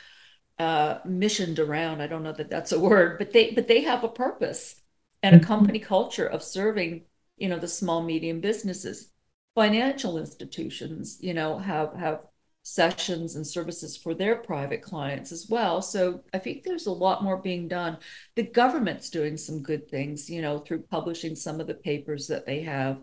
uh, 0.59 0.99
missioned 1.05 1.59
around. 1.59 2.01
I 2.01 2.07
don't 2.07 2.23
know 2.23 2.33
that 2.33 2.51
that's 2.51 2.73
a 2.73 2.81
word, 2.81 3.19
but 3.19 3.33
they 3.33 3.53
but 3.53 3.69
they 3.69 3.83
have 3.83 4.05
a 4.05 4.09
purpose 4.09 4.81
and 5.23 5.35
a 5.35 5.39
mm-hmm. 5.39 5.47
company 5.47 5.79
culture 5.79 6.27
of 6.27 6.43
serving, 6.43 7.05
you 7.37 7.49
know, 7.49 7.59
the 7.59 7.69
small 7.69 8.03
medium 8.03 8.41
businesses. 8.41 9.11
Financial 9.55 10.19
institutions, 10.19 11.19
you 11.21 11.35
know, 11.35 11.59
have 11.59 11.93
have 11.95 12.27
sessions 12.63 13.35
and 13.35 13.47
services 13.47 13.97
for 13.97 14.13
their 14.15 14.37
private 14.37 14.83
clients 14.83 15.33
as 15.33 15.47
well. 15.49 15.81
So 15.81 16.21
I 16.35 16.39
think 16.39 16.63
there's 16.63 16.87
a 16.87 16.93
lot 16.93 17.25
more 17.25 17.39
being 17.39 17.67
done. 17.67 17.97
The 18.37 18.43
government's 18.43 19.09
doing 19.09 19.39
some 19.39 19.63
good 19.63 19.89
things, 19.89 20.29
you 20.29 20.43
know, 20.43 20.59
through 20.59 20.83
publishing 20.83 21.35
some 21.35 21.61
of 21.61 21.67
the 21.67 21.75
papers 21.75 22.27
that 22.29 22.45
they 22.45 22.61
have. 22.63 23.01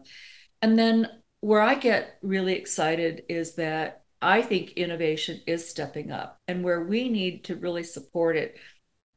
And 0.62 0.78
then 0.78 1.10
where 1.40 1.62
I 1.62 1.76
get 1.76 2.20
really 2.22 2.54
excited 2.54 3.24
is 3.28 3.56
that 3.56 4.05
I 4.22 4.42
think 4.42 4.72
innovation 4.72 5.42
is 5.46 5.68
stepping 5.70 6.12
up. 6.12 6.40
And 6.48 6.64
where 6.64 6.84
we 6.84 7.10
need 7.10 7.46
to 7.46 7.56
really 7.56 7.84
support 7.84 8.38
it 8.38 8.58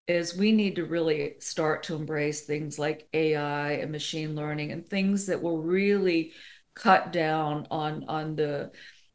is 0.06 0.36
we 0.36 0.52
need 0.52 0.76
to 0.76 0.84
really 0.84 1.34
start 1.40 1.82
to 1.84 1.94
embrace 1.94 2.42
things 2.42 2.78
like 2.78 3.08
AI 3.12 3.72
and 3.72 3.92
machine 3.92 4.34
learning 4.34 4.72
and 4.72 4.86
things 4.86 5.26
that 5.26 5.42
will 5.42 5.62
really 5.62 6.32
cut 6.74 7.12
down 7.12 7.66
on 7.70 8.04
on 8.08 8.36
the 8.36 8.70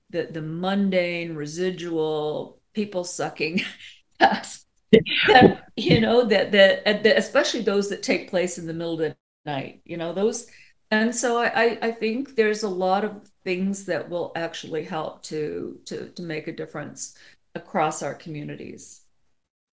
the 0.10 0.28
the 0.32 0.42
mundane 0.42 1.36
residual 1.36 2.62
people 2.74 3.04
sucking 3.04 3.62
tasks 4.20 4.66
that 5.28 5.64
you 5.76 6.00
know 6.00 6.26
that, 6.26 6.52
that 6.52 6.84
that 6.86 7.18
especially 7.18 7.62
those 7.62 7.90
that 7.90 8.04
take 8.04 8.30
place 8.30 8.58
in 8.58 8.68
the 8.68 8.74
middle 8.74 8.94
of 8.94 9.00
the 9.00 9.16
night 9.46 9.82
you 9.86 9.98
know 9.98 10.14
those 10.14 10.46
and 10.94 11.16
so 11.16 11.40
I, 11.40 11.78
I 11.82 11.92
think 11.92 12.36
there's 12.36 12.64
a 12.64 12.70
lot 12.70 13.04
of 13.04 13.30
things 13.44 13.86
that 13.86 14.10
will 14.10 14.32
actually 14.36 14.84
help 14.84 15.24
to 15.24 15.80
to 15.86 16.10
to 16.10 16.22
make 16.22 16.48
a 16.48 16.52
difference 16.52 17.16
across 17.56 18.02
our 18.04 18.14
communities. 18.14 19.02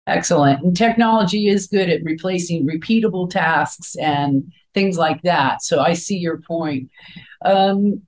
Excellent. 0.08 0.64
And 0.64 0.76
technology 0.76 1.50
is 1.50 1.68
good 1.68 1.90
at 1.90 2.04
replacing 2.04 2.66
repeatable 2.66 3.30
tasks 3.30 3.96
and 3.96 4.52
things 4.74 4.98
like 4.98 5.22
that. 5.22 5.62
So 5.62 5.82
i 5.82 5.94
see 5.94 6.18
your 6.18 6.40
point. 6.40 6.90
Um, 7.46 8.02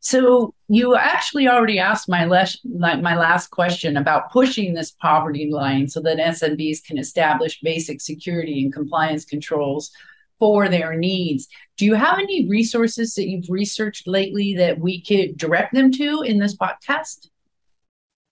so 0.00 0.54
you 0.68 0.96
actually 0.96 1.48
already 1.48 1.78
asked 1.78 2.08
my 2.08 2.24
last 2.24 2.60
my 2.64 3.16
last 3.16 3.48
question 3.48 3.96
about 3.96 4.30
pushing 4.30 4.74
this 4.74 4.92
poverty 4.92 5.50
line 5.50 5.88
so 5.88 6.00
that 6.00 6.18
SMBs 6.18 6.84
can 6.84 6.98
establish 6.98 7.60
basic 7.60 8.00
security 8.00 8.62
and 8.62 8.72
compliance 8.72 9.24
controls 9.24 9.90
for 10.38 10.68
their 10.68 10.94
needs. 10.94 11.48
Do 11.76 11.84
you 11.84 11.94
have 11.94 12.18
any 12.18 12.48
resources 12.48 13.14
that 13.14 13.28
you've 13.28 13.48
researched 13.48 14.06
lately 14.06 14.54
that 14.56 14.78
we 14.78 15.02
could 15.02 15.36
direct 15.36 15.74
them 15.74 15.92
to 15.92 16.22
in 16.22 16.38
this 16.38 16.56
podcast? 16.56 17.28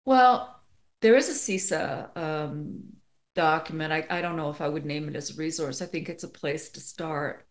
Well, 0.04 0.60
there 1.00 1.16
is 1.16 1.28
a 1.28 1.32
CISA 1.32 2.16
um, 2.16 2.82
document. 3.34 3.92
I, 3.92 4.06
I 4.08 4.20
don't 4.20 4.36
know 4.36 4.50
if 4.50 4.60
I 4.60 4.68
would 4.68 4.86
name 4.86 5.08
it 5.08 5.16
as 5.16 5.30
a 5.30 5.34
resource. 5.34 5.82
I 5.82 5.86
think 5.86 6.08
it's 6.08 6.24
a 6.24 6.28
place 6.28 6.70
to 6.70 6.80
start 6.80 7.46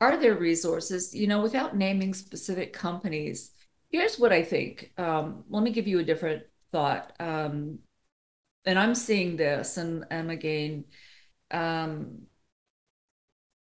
are 0.00 0.16
there 0.18 0.34
resources, 0.34 1.14
you 1.14 1.26
know, 1.26 1.40
without 1.40 1.76
naming 1.76 2.14
specific 2.14 2.72
companies? 2.72 3.52
Here's 3.90 4.18
what 4.18 4.32
I 4.32 4.42
think. 4.42 4.92
Um, 4.98 5.44
let 5.48 5.62
me 5.62 5.70
give 5.70 5.86
you 5.86 5.98
a 5.98 6.04
different 6.04 6.42
thought. 6.72 7.12
Um, 7.20 7.78
and 8.66 8.78
I'm 8.78 8.94
seeing 8.94 9.36
this, 9.36 9.76
and, 9.76 10.04
and 10.10 10.30
again, 10.30 10.84
um, 11.50 12.22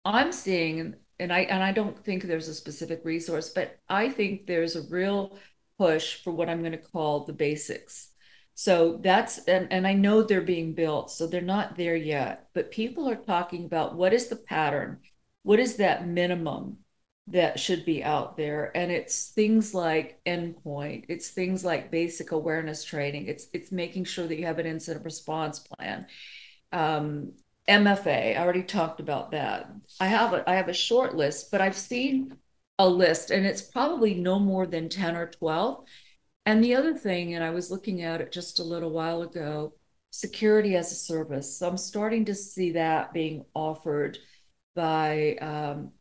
I'm 0.06 0.32
seeing, 0.32 0.96
and 1.20 1.32
I 1.34 1.42
and 1.42 1.64
I 1.64 1.72
don't 1.72 1.98
think 2.04 2.24
there's 2.24 2.48
a 2.48 2.54
specific 2.54 3.02
resource, 3.04 3.50
but 3.50 3.78
I 3.90 4.10
think 4.10 4.48
there's 4.48 4.76
a 4.76 4.88
real 4.90 5.38
push 5.78 6.24
for 6.24 6.32
what 6.32 6.50
I'm 6.50 6.60
going 6.62 6.72
to 6.74 6.78
call 6.78 7.26
the 7.26 7.34
basics. 7.34 8.10
So 8.56 8.98
that's 9.02 9.40
and, 9.46 9.72
and 9.72 9.88
I 9.88 9.94
know 9.94 10.22
they're 10.24 10.42
being 10.42 10.74
built, 10.74 11.12
so 11.12 11.28
they're 11.28 11.42
not 11.42 11.76
there 11.78 11.96
yet. 11.96 12.48
But 12.54 12.72
people 12.72 13.10
are 13.10 13.16
talking 13.16 13.66
about 13.66 13.96
what 13.96 14.14
is 14.14 14.28
the 14.28 14.36
pattern 14.36 15.00
what 15.44 15.60
is 15.60 15.78
that 15.78 16.08
minimum 16.08 16.78
that 17.28 17.60
should 17.60 17.86
be 17.86 18.04
out 18.04 18.36
there 18.36 18.76
and 18.76 18.92
it's 18.92 19.30
things 19.30 19.74
like 19.74 20.20
endpoint 20.26 21.06
it's 21.08 21.30
things 21.30 21.64
like 21.64 21.92
basic 21.92 22.32
awareness 22.32 22.84
training 22.84 23.28
it's 23.28 23.48
it's 23.54 23.72
making 23.72 24.04
sure 24.04 24.28
that 24.28 24.38
you 24.38 24.46
have 24.46 24.60
an 24.60 24.66
incident 24.66 25.06
response 25.06 25.60
plan 25.60 26.06
um, 26.74 27.34
mfa 27.70 28.36
i 28.36 28.38
already 28.38 28.64
talked 28.64 29.00
about 29.00 29.32
that. 29.32 29.72
I 30.00 30.08
have 30.08 30.34
a 30.34 30.50
i 30.50 30.56
have 30.56 30.68
a 30.68 30.74
short 30.74 31.16
list 31.16 31.52
but 31.52 31.62
i've 31.62 31.78
seen 31.78 32.36
a 32.80 32.88
list 32.88 33.32
and 33.32 33.46
it's 33.46 33.62
probably 33.62 34.16
no 34.16 34.40
more 34.40 34.66
than 34.66 34.90
10 34.90 35.16
or 35.16 35.28
12 35.30 35.86
and 36.46 36.64
the 36.64 36.76
other 36.76 36.96
thing 36.96 37.36
and 37.36 37.44
i 37.44 37.52
was 37.52 37.70
looking 37.70 38.02
at 38.02 38.22
it 38.22 38.32
just 38.32 38.60
a 38.60 38.64
little 38.64 38.92
while 38.92 39.22
ago 39.22 39.74
security 40.12 40.76
as 40.76 40.92
a 40.92 40.96
service. 40.96 41.58
So 41.58 41.68
i'm 41.68 41.78
starting 41.78 42.26
to 42.26 42.36
see 42.36 42.74
that 42.74 43.14
being 43.14 43.46
offered 43.56 44.20
by 44.76 45.36
um, 45.36 45.92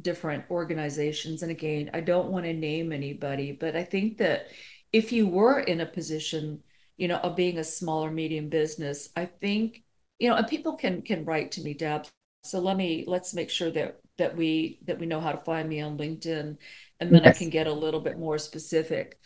different 0.00 0.44
organizations. 0.50 1.42
And 1.42 1.50
again, 1.50 1.90
I 1.92 2.00
don't 2.00 2.30
want 2.30 2.44
to 2.44 2.52
name 2.52 2.92
anybody, 2.92 3.52
but 3.52 3.76
I 3.76 3.84
think 3.84 4.18
that 4.18 4.48
if 4.92 5.12
you 5.12 5.26
were 5.26 5.60
in 5.60 5.80
a 5.80 5.86
position, 5.86 6.62
you 6.96 7.08
know, 7.08 7.18
of 7.18 7.36
being 7.36 7.58
a 7.58 7.64
smaller 7.64 8.10
medium 8.10 8.48
business, 8.48 9.08
I 9.16 9.26
think, 9.26 9.82
you 10.18 10.28
know, 10.30 10.36
and 10.36 10.46
people 10.46 10.76
can 10.76 11.02
can 11.02 11.24
write 11.24 11.52
to 11.52 11.62
me, 11.62 11.74
Deb. 11.74 12.06
So 12.44 12.60
let 12.60 12.76
me 12.76 13.04
let's 13.06 13.34
make 13.34 13.50
sure 13.50 13.70
that 13.72 14.00
that 14.18 14.36
we 14.36 14.80
that 14.86 14.98
we 14.98 15.06
know 15.06 15.20
how 15.20 15.32
to 15.32 15.38
find 15.44 15.68
me 15.68 15.80
on 15.80 15.98
LinkedIn, 15.98 16.56
and 17.00 17.14
then 17.14 17.24
yes. 17.24 17.36
I 17.36 17.38
can 17.38 17.50
get 17.50 17.66
a 17.66 17.72
little 17.72 18.00
bit 18.00 18.18
more 18.18 18.38
specific. 18.38 19.18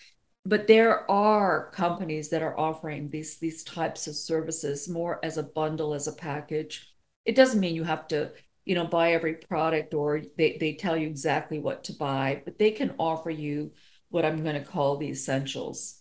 But 0.46 0.66
there 0.66 1.10
are 1.10 1.70
companies 1.72 2.30
that 2.30 2.42
are 2.42 2.58
offering 2.58 3.10
these 3.10 3.38
these 3.38 3.62
types 3.64 4.06
of 4.06 4.14
services 4.16 4.88
more 4.88 5.18
as 5.24 5.36
a 5.36 5.42
bundle, 5.42 5.94
as 5.94 6.06
a 6.08 6.12
package. 6.12 6.88
It 7.24 7.36
doesn't 7.36 7.60
mean 7.60 7.74
you 7.74 7.84
have 7.84 8.08
to 8.08 8.32
you 8.64 8.74
know 8.74 8.86
buy 8.86 9.12
every 9.12 9.34
product 9.34 9.94
or 9.94 10.22
they, 10.36 10.56
they 10.58 10.74
tell 10.74 10.96
you 10.96 11.06
exactly 11.06 11.58
what 11.58 11.84
to 11.84 11.92
buy 11.94 12.42
but 12.44 12.58
they 12.58 12.70
can 12.70 12.94
offer 12.98 13.30
you 13.30 13.72
what 14.10 14.24
i'm 14.24 14.42
going 14.42 14.54
to 14.54 14.70
call 14.70 14.96
the 14.96 15.08
essentials 15.08 16.00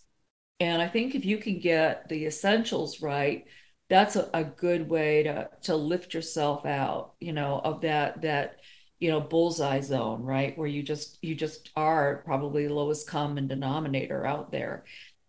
and 0.60 0.82
i 0.82 0.86
think 0.86 1.14
if 1.14 1.24
you 1.24 1.38
can 1.38 1.58
get 1.58 2.08
the 2.08 2.26
essentials 2.26 3.00
right 3.02 3.46
that's 3.90 4.16
a, 4.16 4.30
a 4.32 4.44
good 4.44 4.88
way 4.88 5.24
to 5.24 5.50
to 5.62 5.76
lift 5.76 6.14
yourself 6.14 6.64
out 6.64 7.14
you 7.20 7.32
know 7.32 7.60
of 7.62 7.82
that 7.82 8.22
that 8.22 8.60
you 9.00 9.10
know 9.10 9.20
bullseye 9.20 9.80
zone 9.80 10.22
right? 10.22 10.56
Where 10.56 10.68
you 10.68 10.82
just 10.82 11.18
you 11.22 11.34
just 11.34 11.70
are 11.76 12.22
probably 12.24 12.66
the 12.66 12.74
lowest 12.74 13.08
common 13.08 13.48
denominator 13.48 14.24
out 14.26 14.52
there 14.52 14.84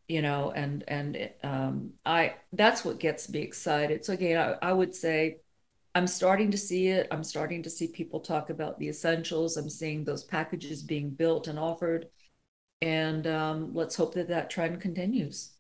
you 0.08 0.22
know 0.22 0.52
and 0.52 0.84
and 0.88 1.32
um 1.44 1.92
i 2.06 2.36
that's 2.54 2.86
what 2.86 3.00
gets 3.00 3.30
me 3.30 3.40
excited. 3.42 4.06
So 4.06 4.14
again 4.14 4.38
I, 4.62 4.70
I 4.70 4.74
would 4.74 4.94
say 4.96 5.40
i'm 5.96 6.08
starting 6.08 6.52
to 6.52 6.58
see 6.58 6.88
it. 6.90 7.08
I'm 7.12 7.24
starting 7.24 7.64
to 7.64 7.70
see 7.70 7.88
people 7.88 8.20
talk 8.22 8.50
about 8.50 8.80
the 8.80 8.90
essentials. 8.90 9.58
I'm 9.58 9.70
seeing 9.70 10.04
those 10.04 10.24
packages 10.24 10.84
being 10.84 11.10
built 11.12 11.48
and 11.48 11.60
offered. 11.60 12.08
And 12.82 13.28
um, 13.28 13.74
let's 13.76 13.96
hope 13.96 14.16
that 14.16 14.30
that 14.30 14.50
trend 14.50 14.82
continues 14.82 15.54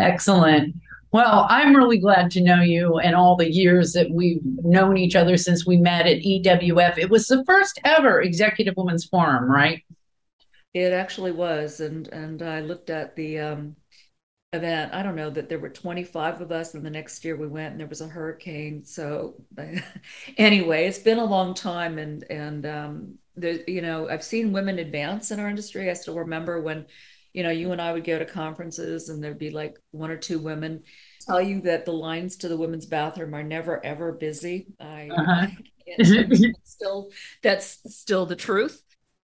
excellent 0.00 0.74
well, 1.12 1.46
I'm 1.50 1.74
really 1.74 1.98
glad 1.98 2.30
to 2.32 2.40
know 2.40 2.60
you 2.60 2.98
and 2.98 3.16
all 3.16 3.34
the 3.34 3.50
years 3.50 3.92
that 3.94 4.10
we've 4.10 4.40
known 4.44 4.96
each 4.96 5.16
other 5.16 5.36
since 5.36 5.66
we 5.66 5.76
met 5.76 6.06
at 6.06 6.18
EWF. 6.18 6.98
It 6.98 7.10
was 7.10 7.26
the 7.26 7.44
first 7.44 7.80
ever 7.84 8.22
Executive 8.22 8.74
Women's 8.76 9.06
Forum, 9.06 9.50
right? 9.50 9.82
It 10.72 10.92
actually 10.92 11.32
was, 11.32 11.80
and 11.80 12.06
and 12.08 12.42
I 12.42 12.60
looked 12.60 12.90
at 12.90 13.16
the 13.16 13.40
um, 13.40 13.76
event. 14.52 14.94
I 14.94 15.02
don't 15.02 15.16
know 15.16 15.30
that 15.30 15.48
there 15.48 15.58
were 15.58 15.68
25 15.68 16.42
of 16.42 16.52
us, 16.52 16.74
and 16.74 16.86
the 16.86 16.90
next 16.90 17.24
year 17.24 17.36
we 17.36 17.48
went, 17.48 17.72
and 17.72 17.80
there 17.80 17.88
was 17.88 18.02
a 18.02 18.06
hurricane. 18.06 18.84
So 18.84 19.34
anyway, 20.38 20.86
it's 20.86 21.00
been 21.00 21.18
a 21.18 21.24
long 21.24 21.54
time, 21.54 21.98
and 21.98 22.24
and 22.30 22.64
um, 22.66 23.18
the 23.34 23.64
you 23.66 23.82
know 23.82 24.08
I've 24.08 24.22
seen 24.22 24.52
women 24.52 24.78
advance 24.78 25.32
in 25.32 25.40
our 25.40 25.48
industry. 25.48 25.90
I 25.90 25.94
still 25.94 26.20
remember 26.20 26.60
when 26.60 26.86
you 27.32 27.42
know, 27.42 27.50
you 27.50 27.72
and 27.72 27.80
I 27.80 27.92
would 27.92 28.04
go 28.04 28.18
to 28.18 28.24
conferences 28.24 29.08
and 29.08 29.22
there'd 29.22 29.38
be 29.38 29.50
like 29.50 29.78
one 29.90 30.10
or 30.10 30.16
two 30.16 30.38
women 30.38 30.82
tell 31.26 31.40
you 31.40 31.60
that 31.62 31.84
the 31.84 31.92
lines 31.92 32.36
to 32.38 32.48
the 32.48 32.56
women's 32.56 32.86
bathroom 32.86 33.34
are 33.34 33.42
never 33.42 33.84
ever 33.84 34.12
busy. 34.12 34.66
I, 34.80 35.10
uh-huh. 35.10 35.46
I 35.98 36.54
still 36.64 37.10
that's 37.42 37.78
still 37.94 38.26
the 38.26 38.36
truth. 38.36 38.82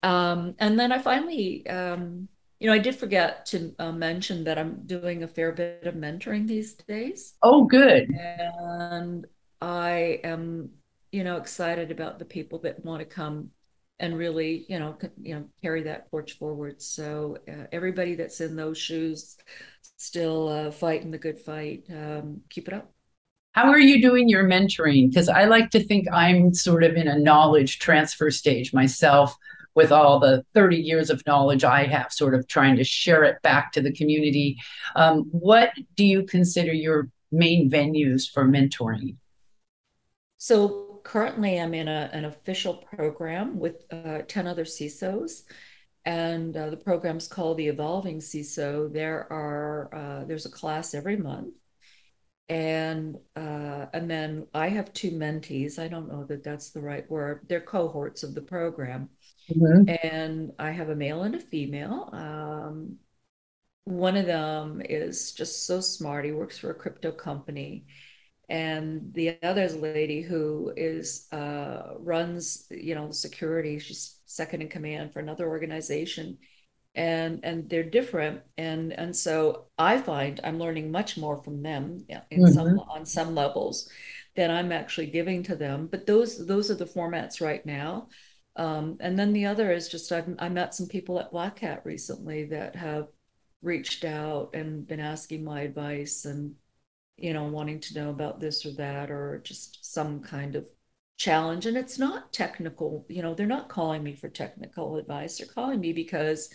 Um, 0.03 0.55
and 0.59 0.79
then 0.79 0.93
I 0.93 0.99
finally, 0.99 1.67
um, 1.67 2.29
you 2.61 2.69
know, 2.69 2.75
I 2.75 2.79
did 2.79 2.97
forget 2.97 3.47
to 3.47 3.75
uh, 3.79 3.93
mention 3.93 4.45
that 4.45 4.59
I'm 4.59 4.87
doing 4.87 5.23
a 5.23 5.29
fair 5.29 5.53
bit 5.53 5.85
of 5.85 5.95
mentoring 5.95 6.47
these 6.47 6.75
days. 6.75 7.35
Oh, 7.43 7.65
good. 7.65 8.09
And 8.11 9.27
I 9.61 10.21
am, 10.25 10.71
you 11.13 11.25
know, 11.25 11.37
excited 11.37 11.91
about 11.91 12.19
the 12.19 12.25
people 12.25 12.59
that 12.61 12.85
want 12.85 13.01
to 13.01 13.07
come 13.07 13.51
and 13.99 14.17
really, 14.17 14.67
you 14.69 14.79
know, 14.79 14.97
you 15.21 15.35
know, 15.35 15.45
carry 15.63 15.83
that 15.85 16.11
torch 16.11 16.39
forward. 16.39 16.83
So 16.83 17.39
uh, 17.49 17.67
everybody 17.73 18.15
that's 18.15 18.41
in 18.41 18.57
those 18.57 18.79
shoes, 18.79 19.37
still 19.97 20.49
uh, 20.49 20.71
fighting 20.71 21.11
the 21.11 21.19
good 21.19 21.39
fight, 21.39 21.85
um, 21.91 22.41
keep 22.51 22.69
it 22.69 22.75
up. 22.75 22.93
How 23.53 23.71
are 23.71 23.79
you 23.79 24.03
doing 24.03 24.29
your 24.29 24.45
mentoring? 24.45 25.09
Because 25.09 25.31
I 25.31 25.45
like 25.45 25.71
to 25.71 25.83
think 25.83 26.07
I'm 26.13 26.53
sort 26.53 26.85
of 26.85 26.95
in 26.95 27.09
a 27.09 27.19
knowledge 27.19 27.79
transfer 27.79 28.31
stage 28.31 28.75
myself 28.75 29.35
with 29.75 29.93
all 29.93 30.19
the 30.19 30.45
30 30.55 30.77
years 30.77 31.09
of 31.09 31.23
knowledge 31.27 31.65
I 31.65 31.85
have, 31.85 32.13
sort 32.13 32.35
of 32.35 32.47
trying 32.49 32.77
to 32.77 32.85
share 32.85 33.25
it 33.25 33.41
back 33.43 33.73
to 33.73 33.81
the 33.81 33.93
community. 33.93 34.59
Um, 34.95 35.25
what 35.31 35.71
do 35.95 36.05
you 36.05 36.25
consider 36.25 36.73
your 36.73 37.09
main 37.33 37.71
venues 37.71 38.31
for 38.31 38.45
mentoring? 38.45 39.17
So 40.39 40.86
currently 41.07 41.61
I'm 41.61 41.73
in 41.73 41.87
a, 41.87 42.11
an 42.13 42.25
official 42.25 42.75
program 42.75 43.61
with 43.61 43.85
uh, 43.93 44.23
10 44.27 44.49
other 44.49 44.65
CISOs. 44.65 45.45
And 46.05 46.57
uh, 46.57 46.71
the 46.71 46.77
program's 46.77 47.29
called 47.29 47.59
the 47.59 47.69
Evolving 47.69 48.19
CISO. 48.19 48.93
There 48.93 49.33
are 49.33 49.95
uh, 49.95 50.25
there's 50.25 50.47
a 50.47 50.51
class 50.51 50.95
every 50.95 51.17
month, 51.17 51.55
and 52.49 53.17
uh, 53.35 53.87
and 53.93 54.09
then 54.09 54.47
I 54.55 54.69
have 54.69 54.93
two 54.93 55.11
mentees. 55.11 55.81
I 55.81 55.89
don't 55.89 56.09
know 56.09 56.25
that 56.27 56.45
that's 56.45 56.71
the 56.71 56.81
right 56.81 57.11
word. 57.11 57.47
They're 57.49 57.61
cohorts 57.61 58.23
of 58.23 58.37
the 58.37 58.43
program, 58.43 59.09
mm-hmm. 59.51 59.91
and 60.07 60.53
I 60.61 60.71
have 60.71 60.91
a 60.91 60.95
male 60.95 61.25
and 61.25 61.35
a 61.35 61.41
female. 61.41 62.09
Um, 62.13 62.99
one 63.83 64.17
of 64.17 64.27
them 64.27 64.81
is 64.85 65.33
just 65.33 65.67
so 65.67 65.81
smart. 65.81 66.25
He 66.25 66.31
works 66.31 66.57
for 66.57 66.71
a 66.71 66.75
crypto 66.75 67.11
company, 67.11 67.87
and 68.49 69.13
the 69.13 69.39
other 69.43 69.63
is 69.63 69.75
a 69.75 69.79
lady 69.79 70.23
who 70.23 70.73
is 70.77 71.27
uh, 71.33 71.95
runs 71.99 72.67
you 72.71 72.95
know 72.95 73.11
security 73.11 73.79
she's 73.79 74.21
second 74.27 74.61
in 74.63 74.69
command 74.69 75.13
for 75.13 75.21
another 75.21 75.49
organization. 75.49 76.39
And 76.95 77.41
and 77.43 77.69
they're 77.69 77.83
different. 77.83 78.43
And 78.57 78.93
and 78.93 79.15
so 79.15 79.67
i 79.79 79.99
find 79.99 80.41
i'm 80.45 80.59
learning 80.59 80.91
much 80.91 81.19
more 81.19 81.43
from 81.43 81.63
them 81.63 82.07
in 82.31 82.43
mm-hmm. 82.43 82.53
some 82.53 82.79
on 82.79 83.05
some 83.05 83.35
levels 83.35 83.91
than 84.35 84.51
i'm 84.51 84.73
actually 84.73 85.07
giving 85.07 85.43
to 85.45 85.57
them. 85.57 85.89
But 85.89 86.07
those 86.07 86.47
those 86.47 86.71
are 86.71 86.75
the 86.75 86.87
formats 86.87 87.41
right 87.41 87.65
now. 87.67 88.09
Um, 88.57 88.97
and 89.01 89.19
then 89.19 89.35
the 89.35 89.47
other 89.47 89.73
is 89.73 89.89
just 89.89 90.11
I've, 90.13 90.35
i 90.39 90.49
met 90.49 90.75
some 90.75 90.87
people 90.87 91.19
at 91.21 91.33
black 91.33 91.59
hat 91.59 91.83
recently 91.85 92.45
that 92.47 92.77
have 92.77 93.09
reached 93.63 94.05
out 94.05 94.51
and 94.55 94.87
been 94.87 95.01
asking 95.01 95.45
my 95.45 95.63
advice 95.63 96.25
and 96.25 96.55
you 97.17 97.33
know, 97.33 97.45
wanting 97.45 97.81
to 97.81 97.95
know 97.95 98.11
about 98.11 98.41
this 98.41 98.67
or 98.67 98.73
that, 98.75 99.11
or 99.11 99.41
just 99.45 99.93
some 99.95 100.21
kind 100.21 100.57
of 100.57 100.69
challenge. 101.17 101.67
And 101.67 101.77
it's 101.77 101.99
not 101.99 102.33
technical, 102.33 103.07
you 103.09 103.23
know, 103.23 103.35
they're 103.35 103.47
not 103.47 103.69
calling 103.69 104.03
me 104.03 104.15
for 104.15 104.29
technical 104.29 104.97
advice. 104.97 105.39
They're 105.39 105.47
calling 105.47 105.81
me 105.81 105.93
because, 105.93 106.51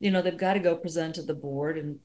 you 0.00 0.10
know, 0.10 0.22
they've 0.22 0.36
got 0.36 0.54
to 0.54 0.60
go 0.60 0.76
present 0.76 1.16
to 1.16 1.22
the 1.22 1.34
board 1.34 1.78
and, 1.78 1.98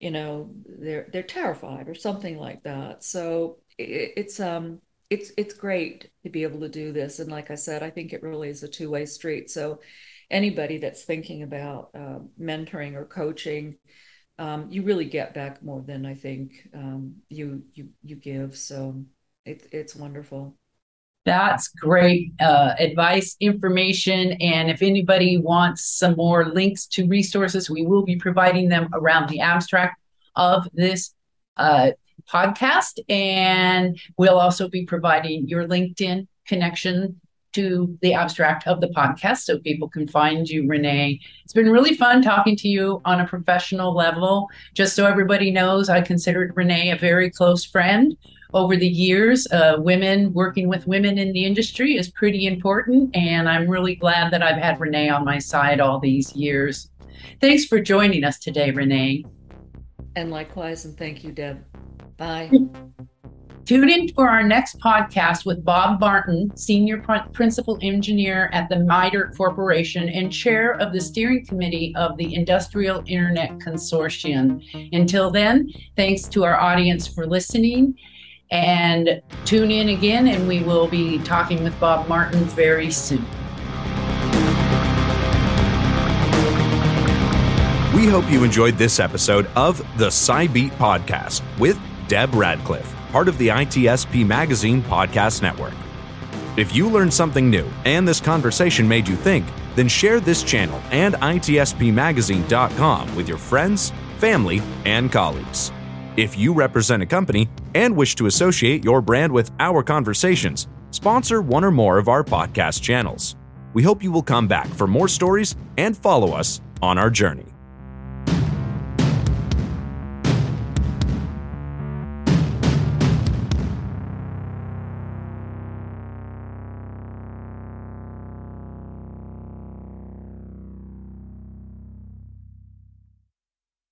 you 0.00 0.10
know, 0.10 0.54
they're 0.66 1.08
they're 1.12 1.22
terrified 1.22 1.88
or 1.88 1.94
something 1.94 2.38
like 2.38 2.62
that. 2.64 3.04
So 3.04 3.58
it, 3.78 4.12
it's 4.16 4.40
um 4.40 4.80
it's 5.10 5.30
it's 5.36 5.54
great 5.54 6.10
to 6.24 6.30
be 6.30 6.42
able 6.44 6.60
to 6.60 6.68
do 6.68 6.90
this. 6.92 7.18
And 7.18 7.30
like 7.30 7.50
I 7.50 7.54
said, 7.56 7.82
I 7.82 7.90
think 7.90 8.12
it 8.12 8.22
really 8.22 8.48
is 8.48 8.62
a 8.62 8.68
two-way 8.68 9.04
street. 9.04 9.50
So 9.50 9.80
anybody 10.30 10.78
that's 10.78 11.04
thinking 11.04 11.42
about 11.42 11.90
uh, 11.94 12.20
mentoring 12.40 12.94
or 12.94 13.04
coaching, 13.04 13.76
um, 14.42 14.66
you 14.70 14.82
really 14.82 15.04
get 15.04 15.34
back 15.34 15.62
more 15.62 15.82
than 15.82 16.04
I 16.04 16.14
think 16.14 16.68
um, 16.74 17.14
you 17.28 17.62
you 17.74 17.90
you 18.02 18.16
give. 18.16 18.56
So 18.56 19.04
it's 19.46 19.64
it's 19.70 19.94
wonderful. 19.94 20.56
That's 21.24 21.68
great 21.68 22.32
uh, 22.40 22.74
advice, 22.80 23.36
information, 23.38 24.32
and 24.40 24.68
if 24.68 24.82
anybody 24.82 25.38
wants 25.38 25.86
some 25.86 26.16
more 26.16 26.46
links 26.46 26.86
to 26.88 27.06
resources, 27.06 27.70
we 27.70 27.86
will 27.86 28.02
be 28.02 28.16
providing 28.16 28.68
them 28.68 28.88
around 28.92 29.28
the 29.28 29.38
abstract 29.38 30.00
of 30.34 30.68
this 30.72 31.14
uh, 31.56 31.92
podcast, 32.28 32.98
and 33.08 33.96
we'll 34.18 34.40
also 34.40 34.68
be 34.68 34.84
providing 34.84 35.46
your 35.46 35.68
LinkedIn 35.68 36.26
connection 36.48 37.20
to 37.52 37.96
the 38.02 38.14
abstract 38.14 38.66
of 38.66 38.80
the 38.80 38.88
podcast 38.88 39.38
so 39.38 39.58
people 39.58 39.88
can 39.88 40.08
find 40.08 40.48
you, 40.48 40.66
Renee. 40.66 41.20
It's 41.44 41.52
been 41.52 41.70
really 41.70 41.94
fun 41.94 42.22
talking 42.22 42.56
to 42.56 42.68
you 42.68 43.00
on 43.04 43.20
a 43.20 43.26
professional 43.26 43.94
level. 43.94 44.48
Just 44.74 44.96
so 44.96 45.06
everybody 45.06 45.50
knows, 45.50 45.88
I 45.88 46.00
considered 46.00 46.52
Renee 46.56 46.90
a 46.90 46.96
very 46.96 47.30
close 47.30 47.64
friend. 47.64 48.16
Over 48.54 48.76
the 48.76 48.88
years, 48.88 49.46
uh, 49.50 49.76
women 49.78 50.32
working 50.34 50.68
with 50.68 50.86
women 50.86 51.16
in 51.16 51.32
the 51.32 51.46
industry 51.46 51.96
is 51.96 52.10
pretty 52.10 52.46
important, 52.46 53.16
and 53.16 53.48
I'm 53.48 53.66
really 53.66 53.94
glad 53.94 54.30
that 54.32 54.42
I've 54.42 54.60
had 54.60 54.78
Renee 54.78 55.08
on 55.08 55.24
my 55.24 55.38
side 55.38 55.80
all 55.80 55.98
these 55.98 56.36
years. 56.36 56.90
Thanks 57.40 57.64
for 57.64 57.80
joining 57.80 58.24
us 58.24 58.38
today, 58.38 58.70
Renee. 58.70 59.24
And 60.16 60.30
likewise, 60.30 60.84
and 60.84 60.96
thank 60.98 61.24
you, 61.24 61.32
Deb. 61.32 61.64
Bye. 62.18 62.50
Tune 63.64 63.88
in 63.88 64.08
for 64.08 64.28
our 64.28 64.42
next 64.42 64.80
podcast 64.80 65.46
with 65.46 65.64
Bob 65.64 66.00
Martin, 66.00 66.50
Senior 66.56 67.00
Principal 67.32 67.78
Engineer 67.80 68.50
at 68.52 68.68
the 68.68 68.80
MITRE 68.80 69.32
Corporation 69.36 70.08
and 70.08 70.32
Chair 70.32 70.72
of 70.80 70.92
the 70.92 71.00
Steering 71.00 71.46
Committee 71.46 71.94
of 71.96 72.16
the 72.16 72.34
Industrial 72.34 73.04
Internet 73.06 73.60
Consortium. 73.60 74.60
Until 74.92 75.30
then, 75.30 75.70
thanks 75.96 76.24
to 76.24 76.42
our 76.42 76.58
audience 76.58 77.06
for 77.06 77.24
listening. 77.24 77.94
And 78.50 79.22
tune 79.44 79.70
in 79.70 79.90
again, 79.90 80.26
and 80.26 80.48
we 80.48 80.64
will 80.64 80.88
be 80.88 81.20
talking 81.20 81.62
with 81.62 81.78
Bob 81.78 82.08
Martin 82.08 82.42
very 82.46 82.90
soon. 82.90 83.24
We 87.94 88.08
hope 88.08 88.28
you 88.28 88.42
enjoyed 88.42 88.76
this 88.76 88.98
episode 88.98 89.46
of 89.54 89.78
the 89.98 90.08
Cybeat 90.08 90.72
Podcast 90.72 91.42
with 91.60 91.78
Deb 92.12 92.34
Radcliff 92.34 92.94
part 93.10 93.26
of 93.26 93.38
the 93.38 93.48
ITSP 93.48 94.26
Magazine 94.26 94.82
podcast 94.82 95.40
network. 95.40 95.72
If 96.58 96.74
you 96.74 96.90
learned 96.90 97.14
something 97.14 97.48
new 97.48 97.66
and 97.86 98.06
this 98.06 98.20
conversation 98.20 98.86
made 98.86 99.08
you 99.08 99.16
think, 99.16 99.46
then 99.76 99.88
share 99.88 100.20
this 100.20 100.42
channel 100.42 100.78
and 100.90 101.14
ITSPMagazine.com 101.14 103.16
with 103.16 103.28
your 103.28 103.38
friends, 103.38 103.94
family, 104.18 104.60
and 104.84 105.10
colleagues. 105.10 105.72
If 106.18 106.36
you 106.36 106.52
represent 106.52 107.02
a 107.02 107.06
company 107.06 107.48
and 107.74 107.96
wish 107.96 108.14
to 108.16 108.26
associate 108.26 108.84
your 108.84 109.00
brand 109.00 109.32
with 109.32 109.50
our 109.58 109.82
conversations, 109.82 110.68
sponsor 110.90 111.40
one 111.40 111.64
or 111.64 111.70
more 111.70 111.96
of 111.96 112.08
our 112.08 112.22
podcast 112.22 112.82
channels. 112.82 113.36
We 113.72 113.82
hope 113.82 114.02
you 114.02 114.12
will 114.12 114.22
come 114.22 114.46
back 114.46 114.68
for 114.68 114.86
more 114.86 115.08
stories 115.08 115.56
and 115.78 115.96
follow 115.96 116.32
us 116.32 116.60
on 116.82 116.98
our 116.98 117.08
journey. 117.08 117.51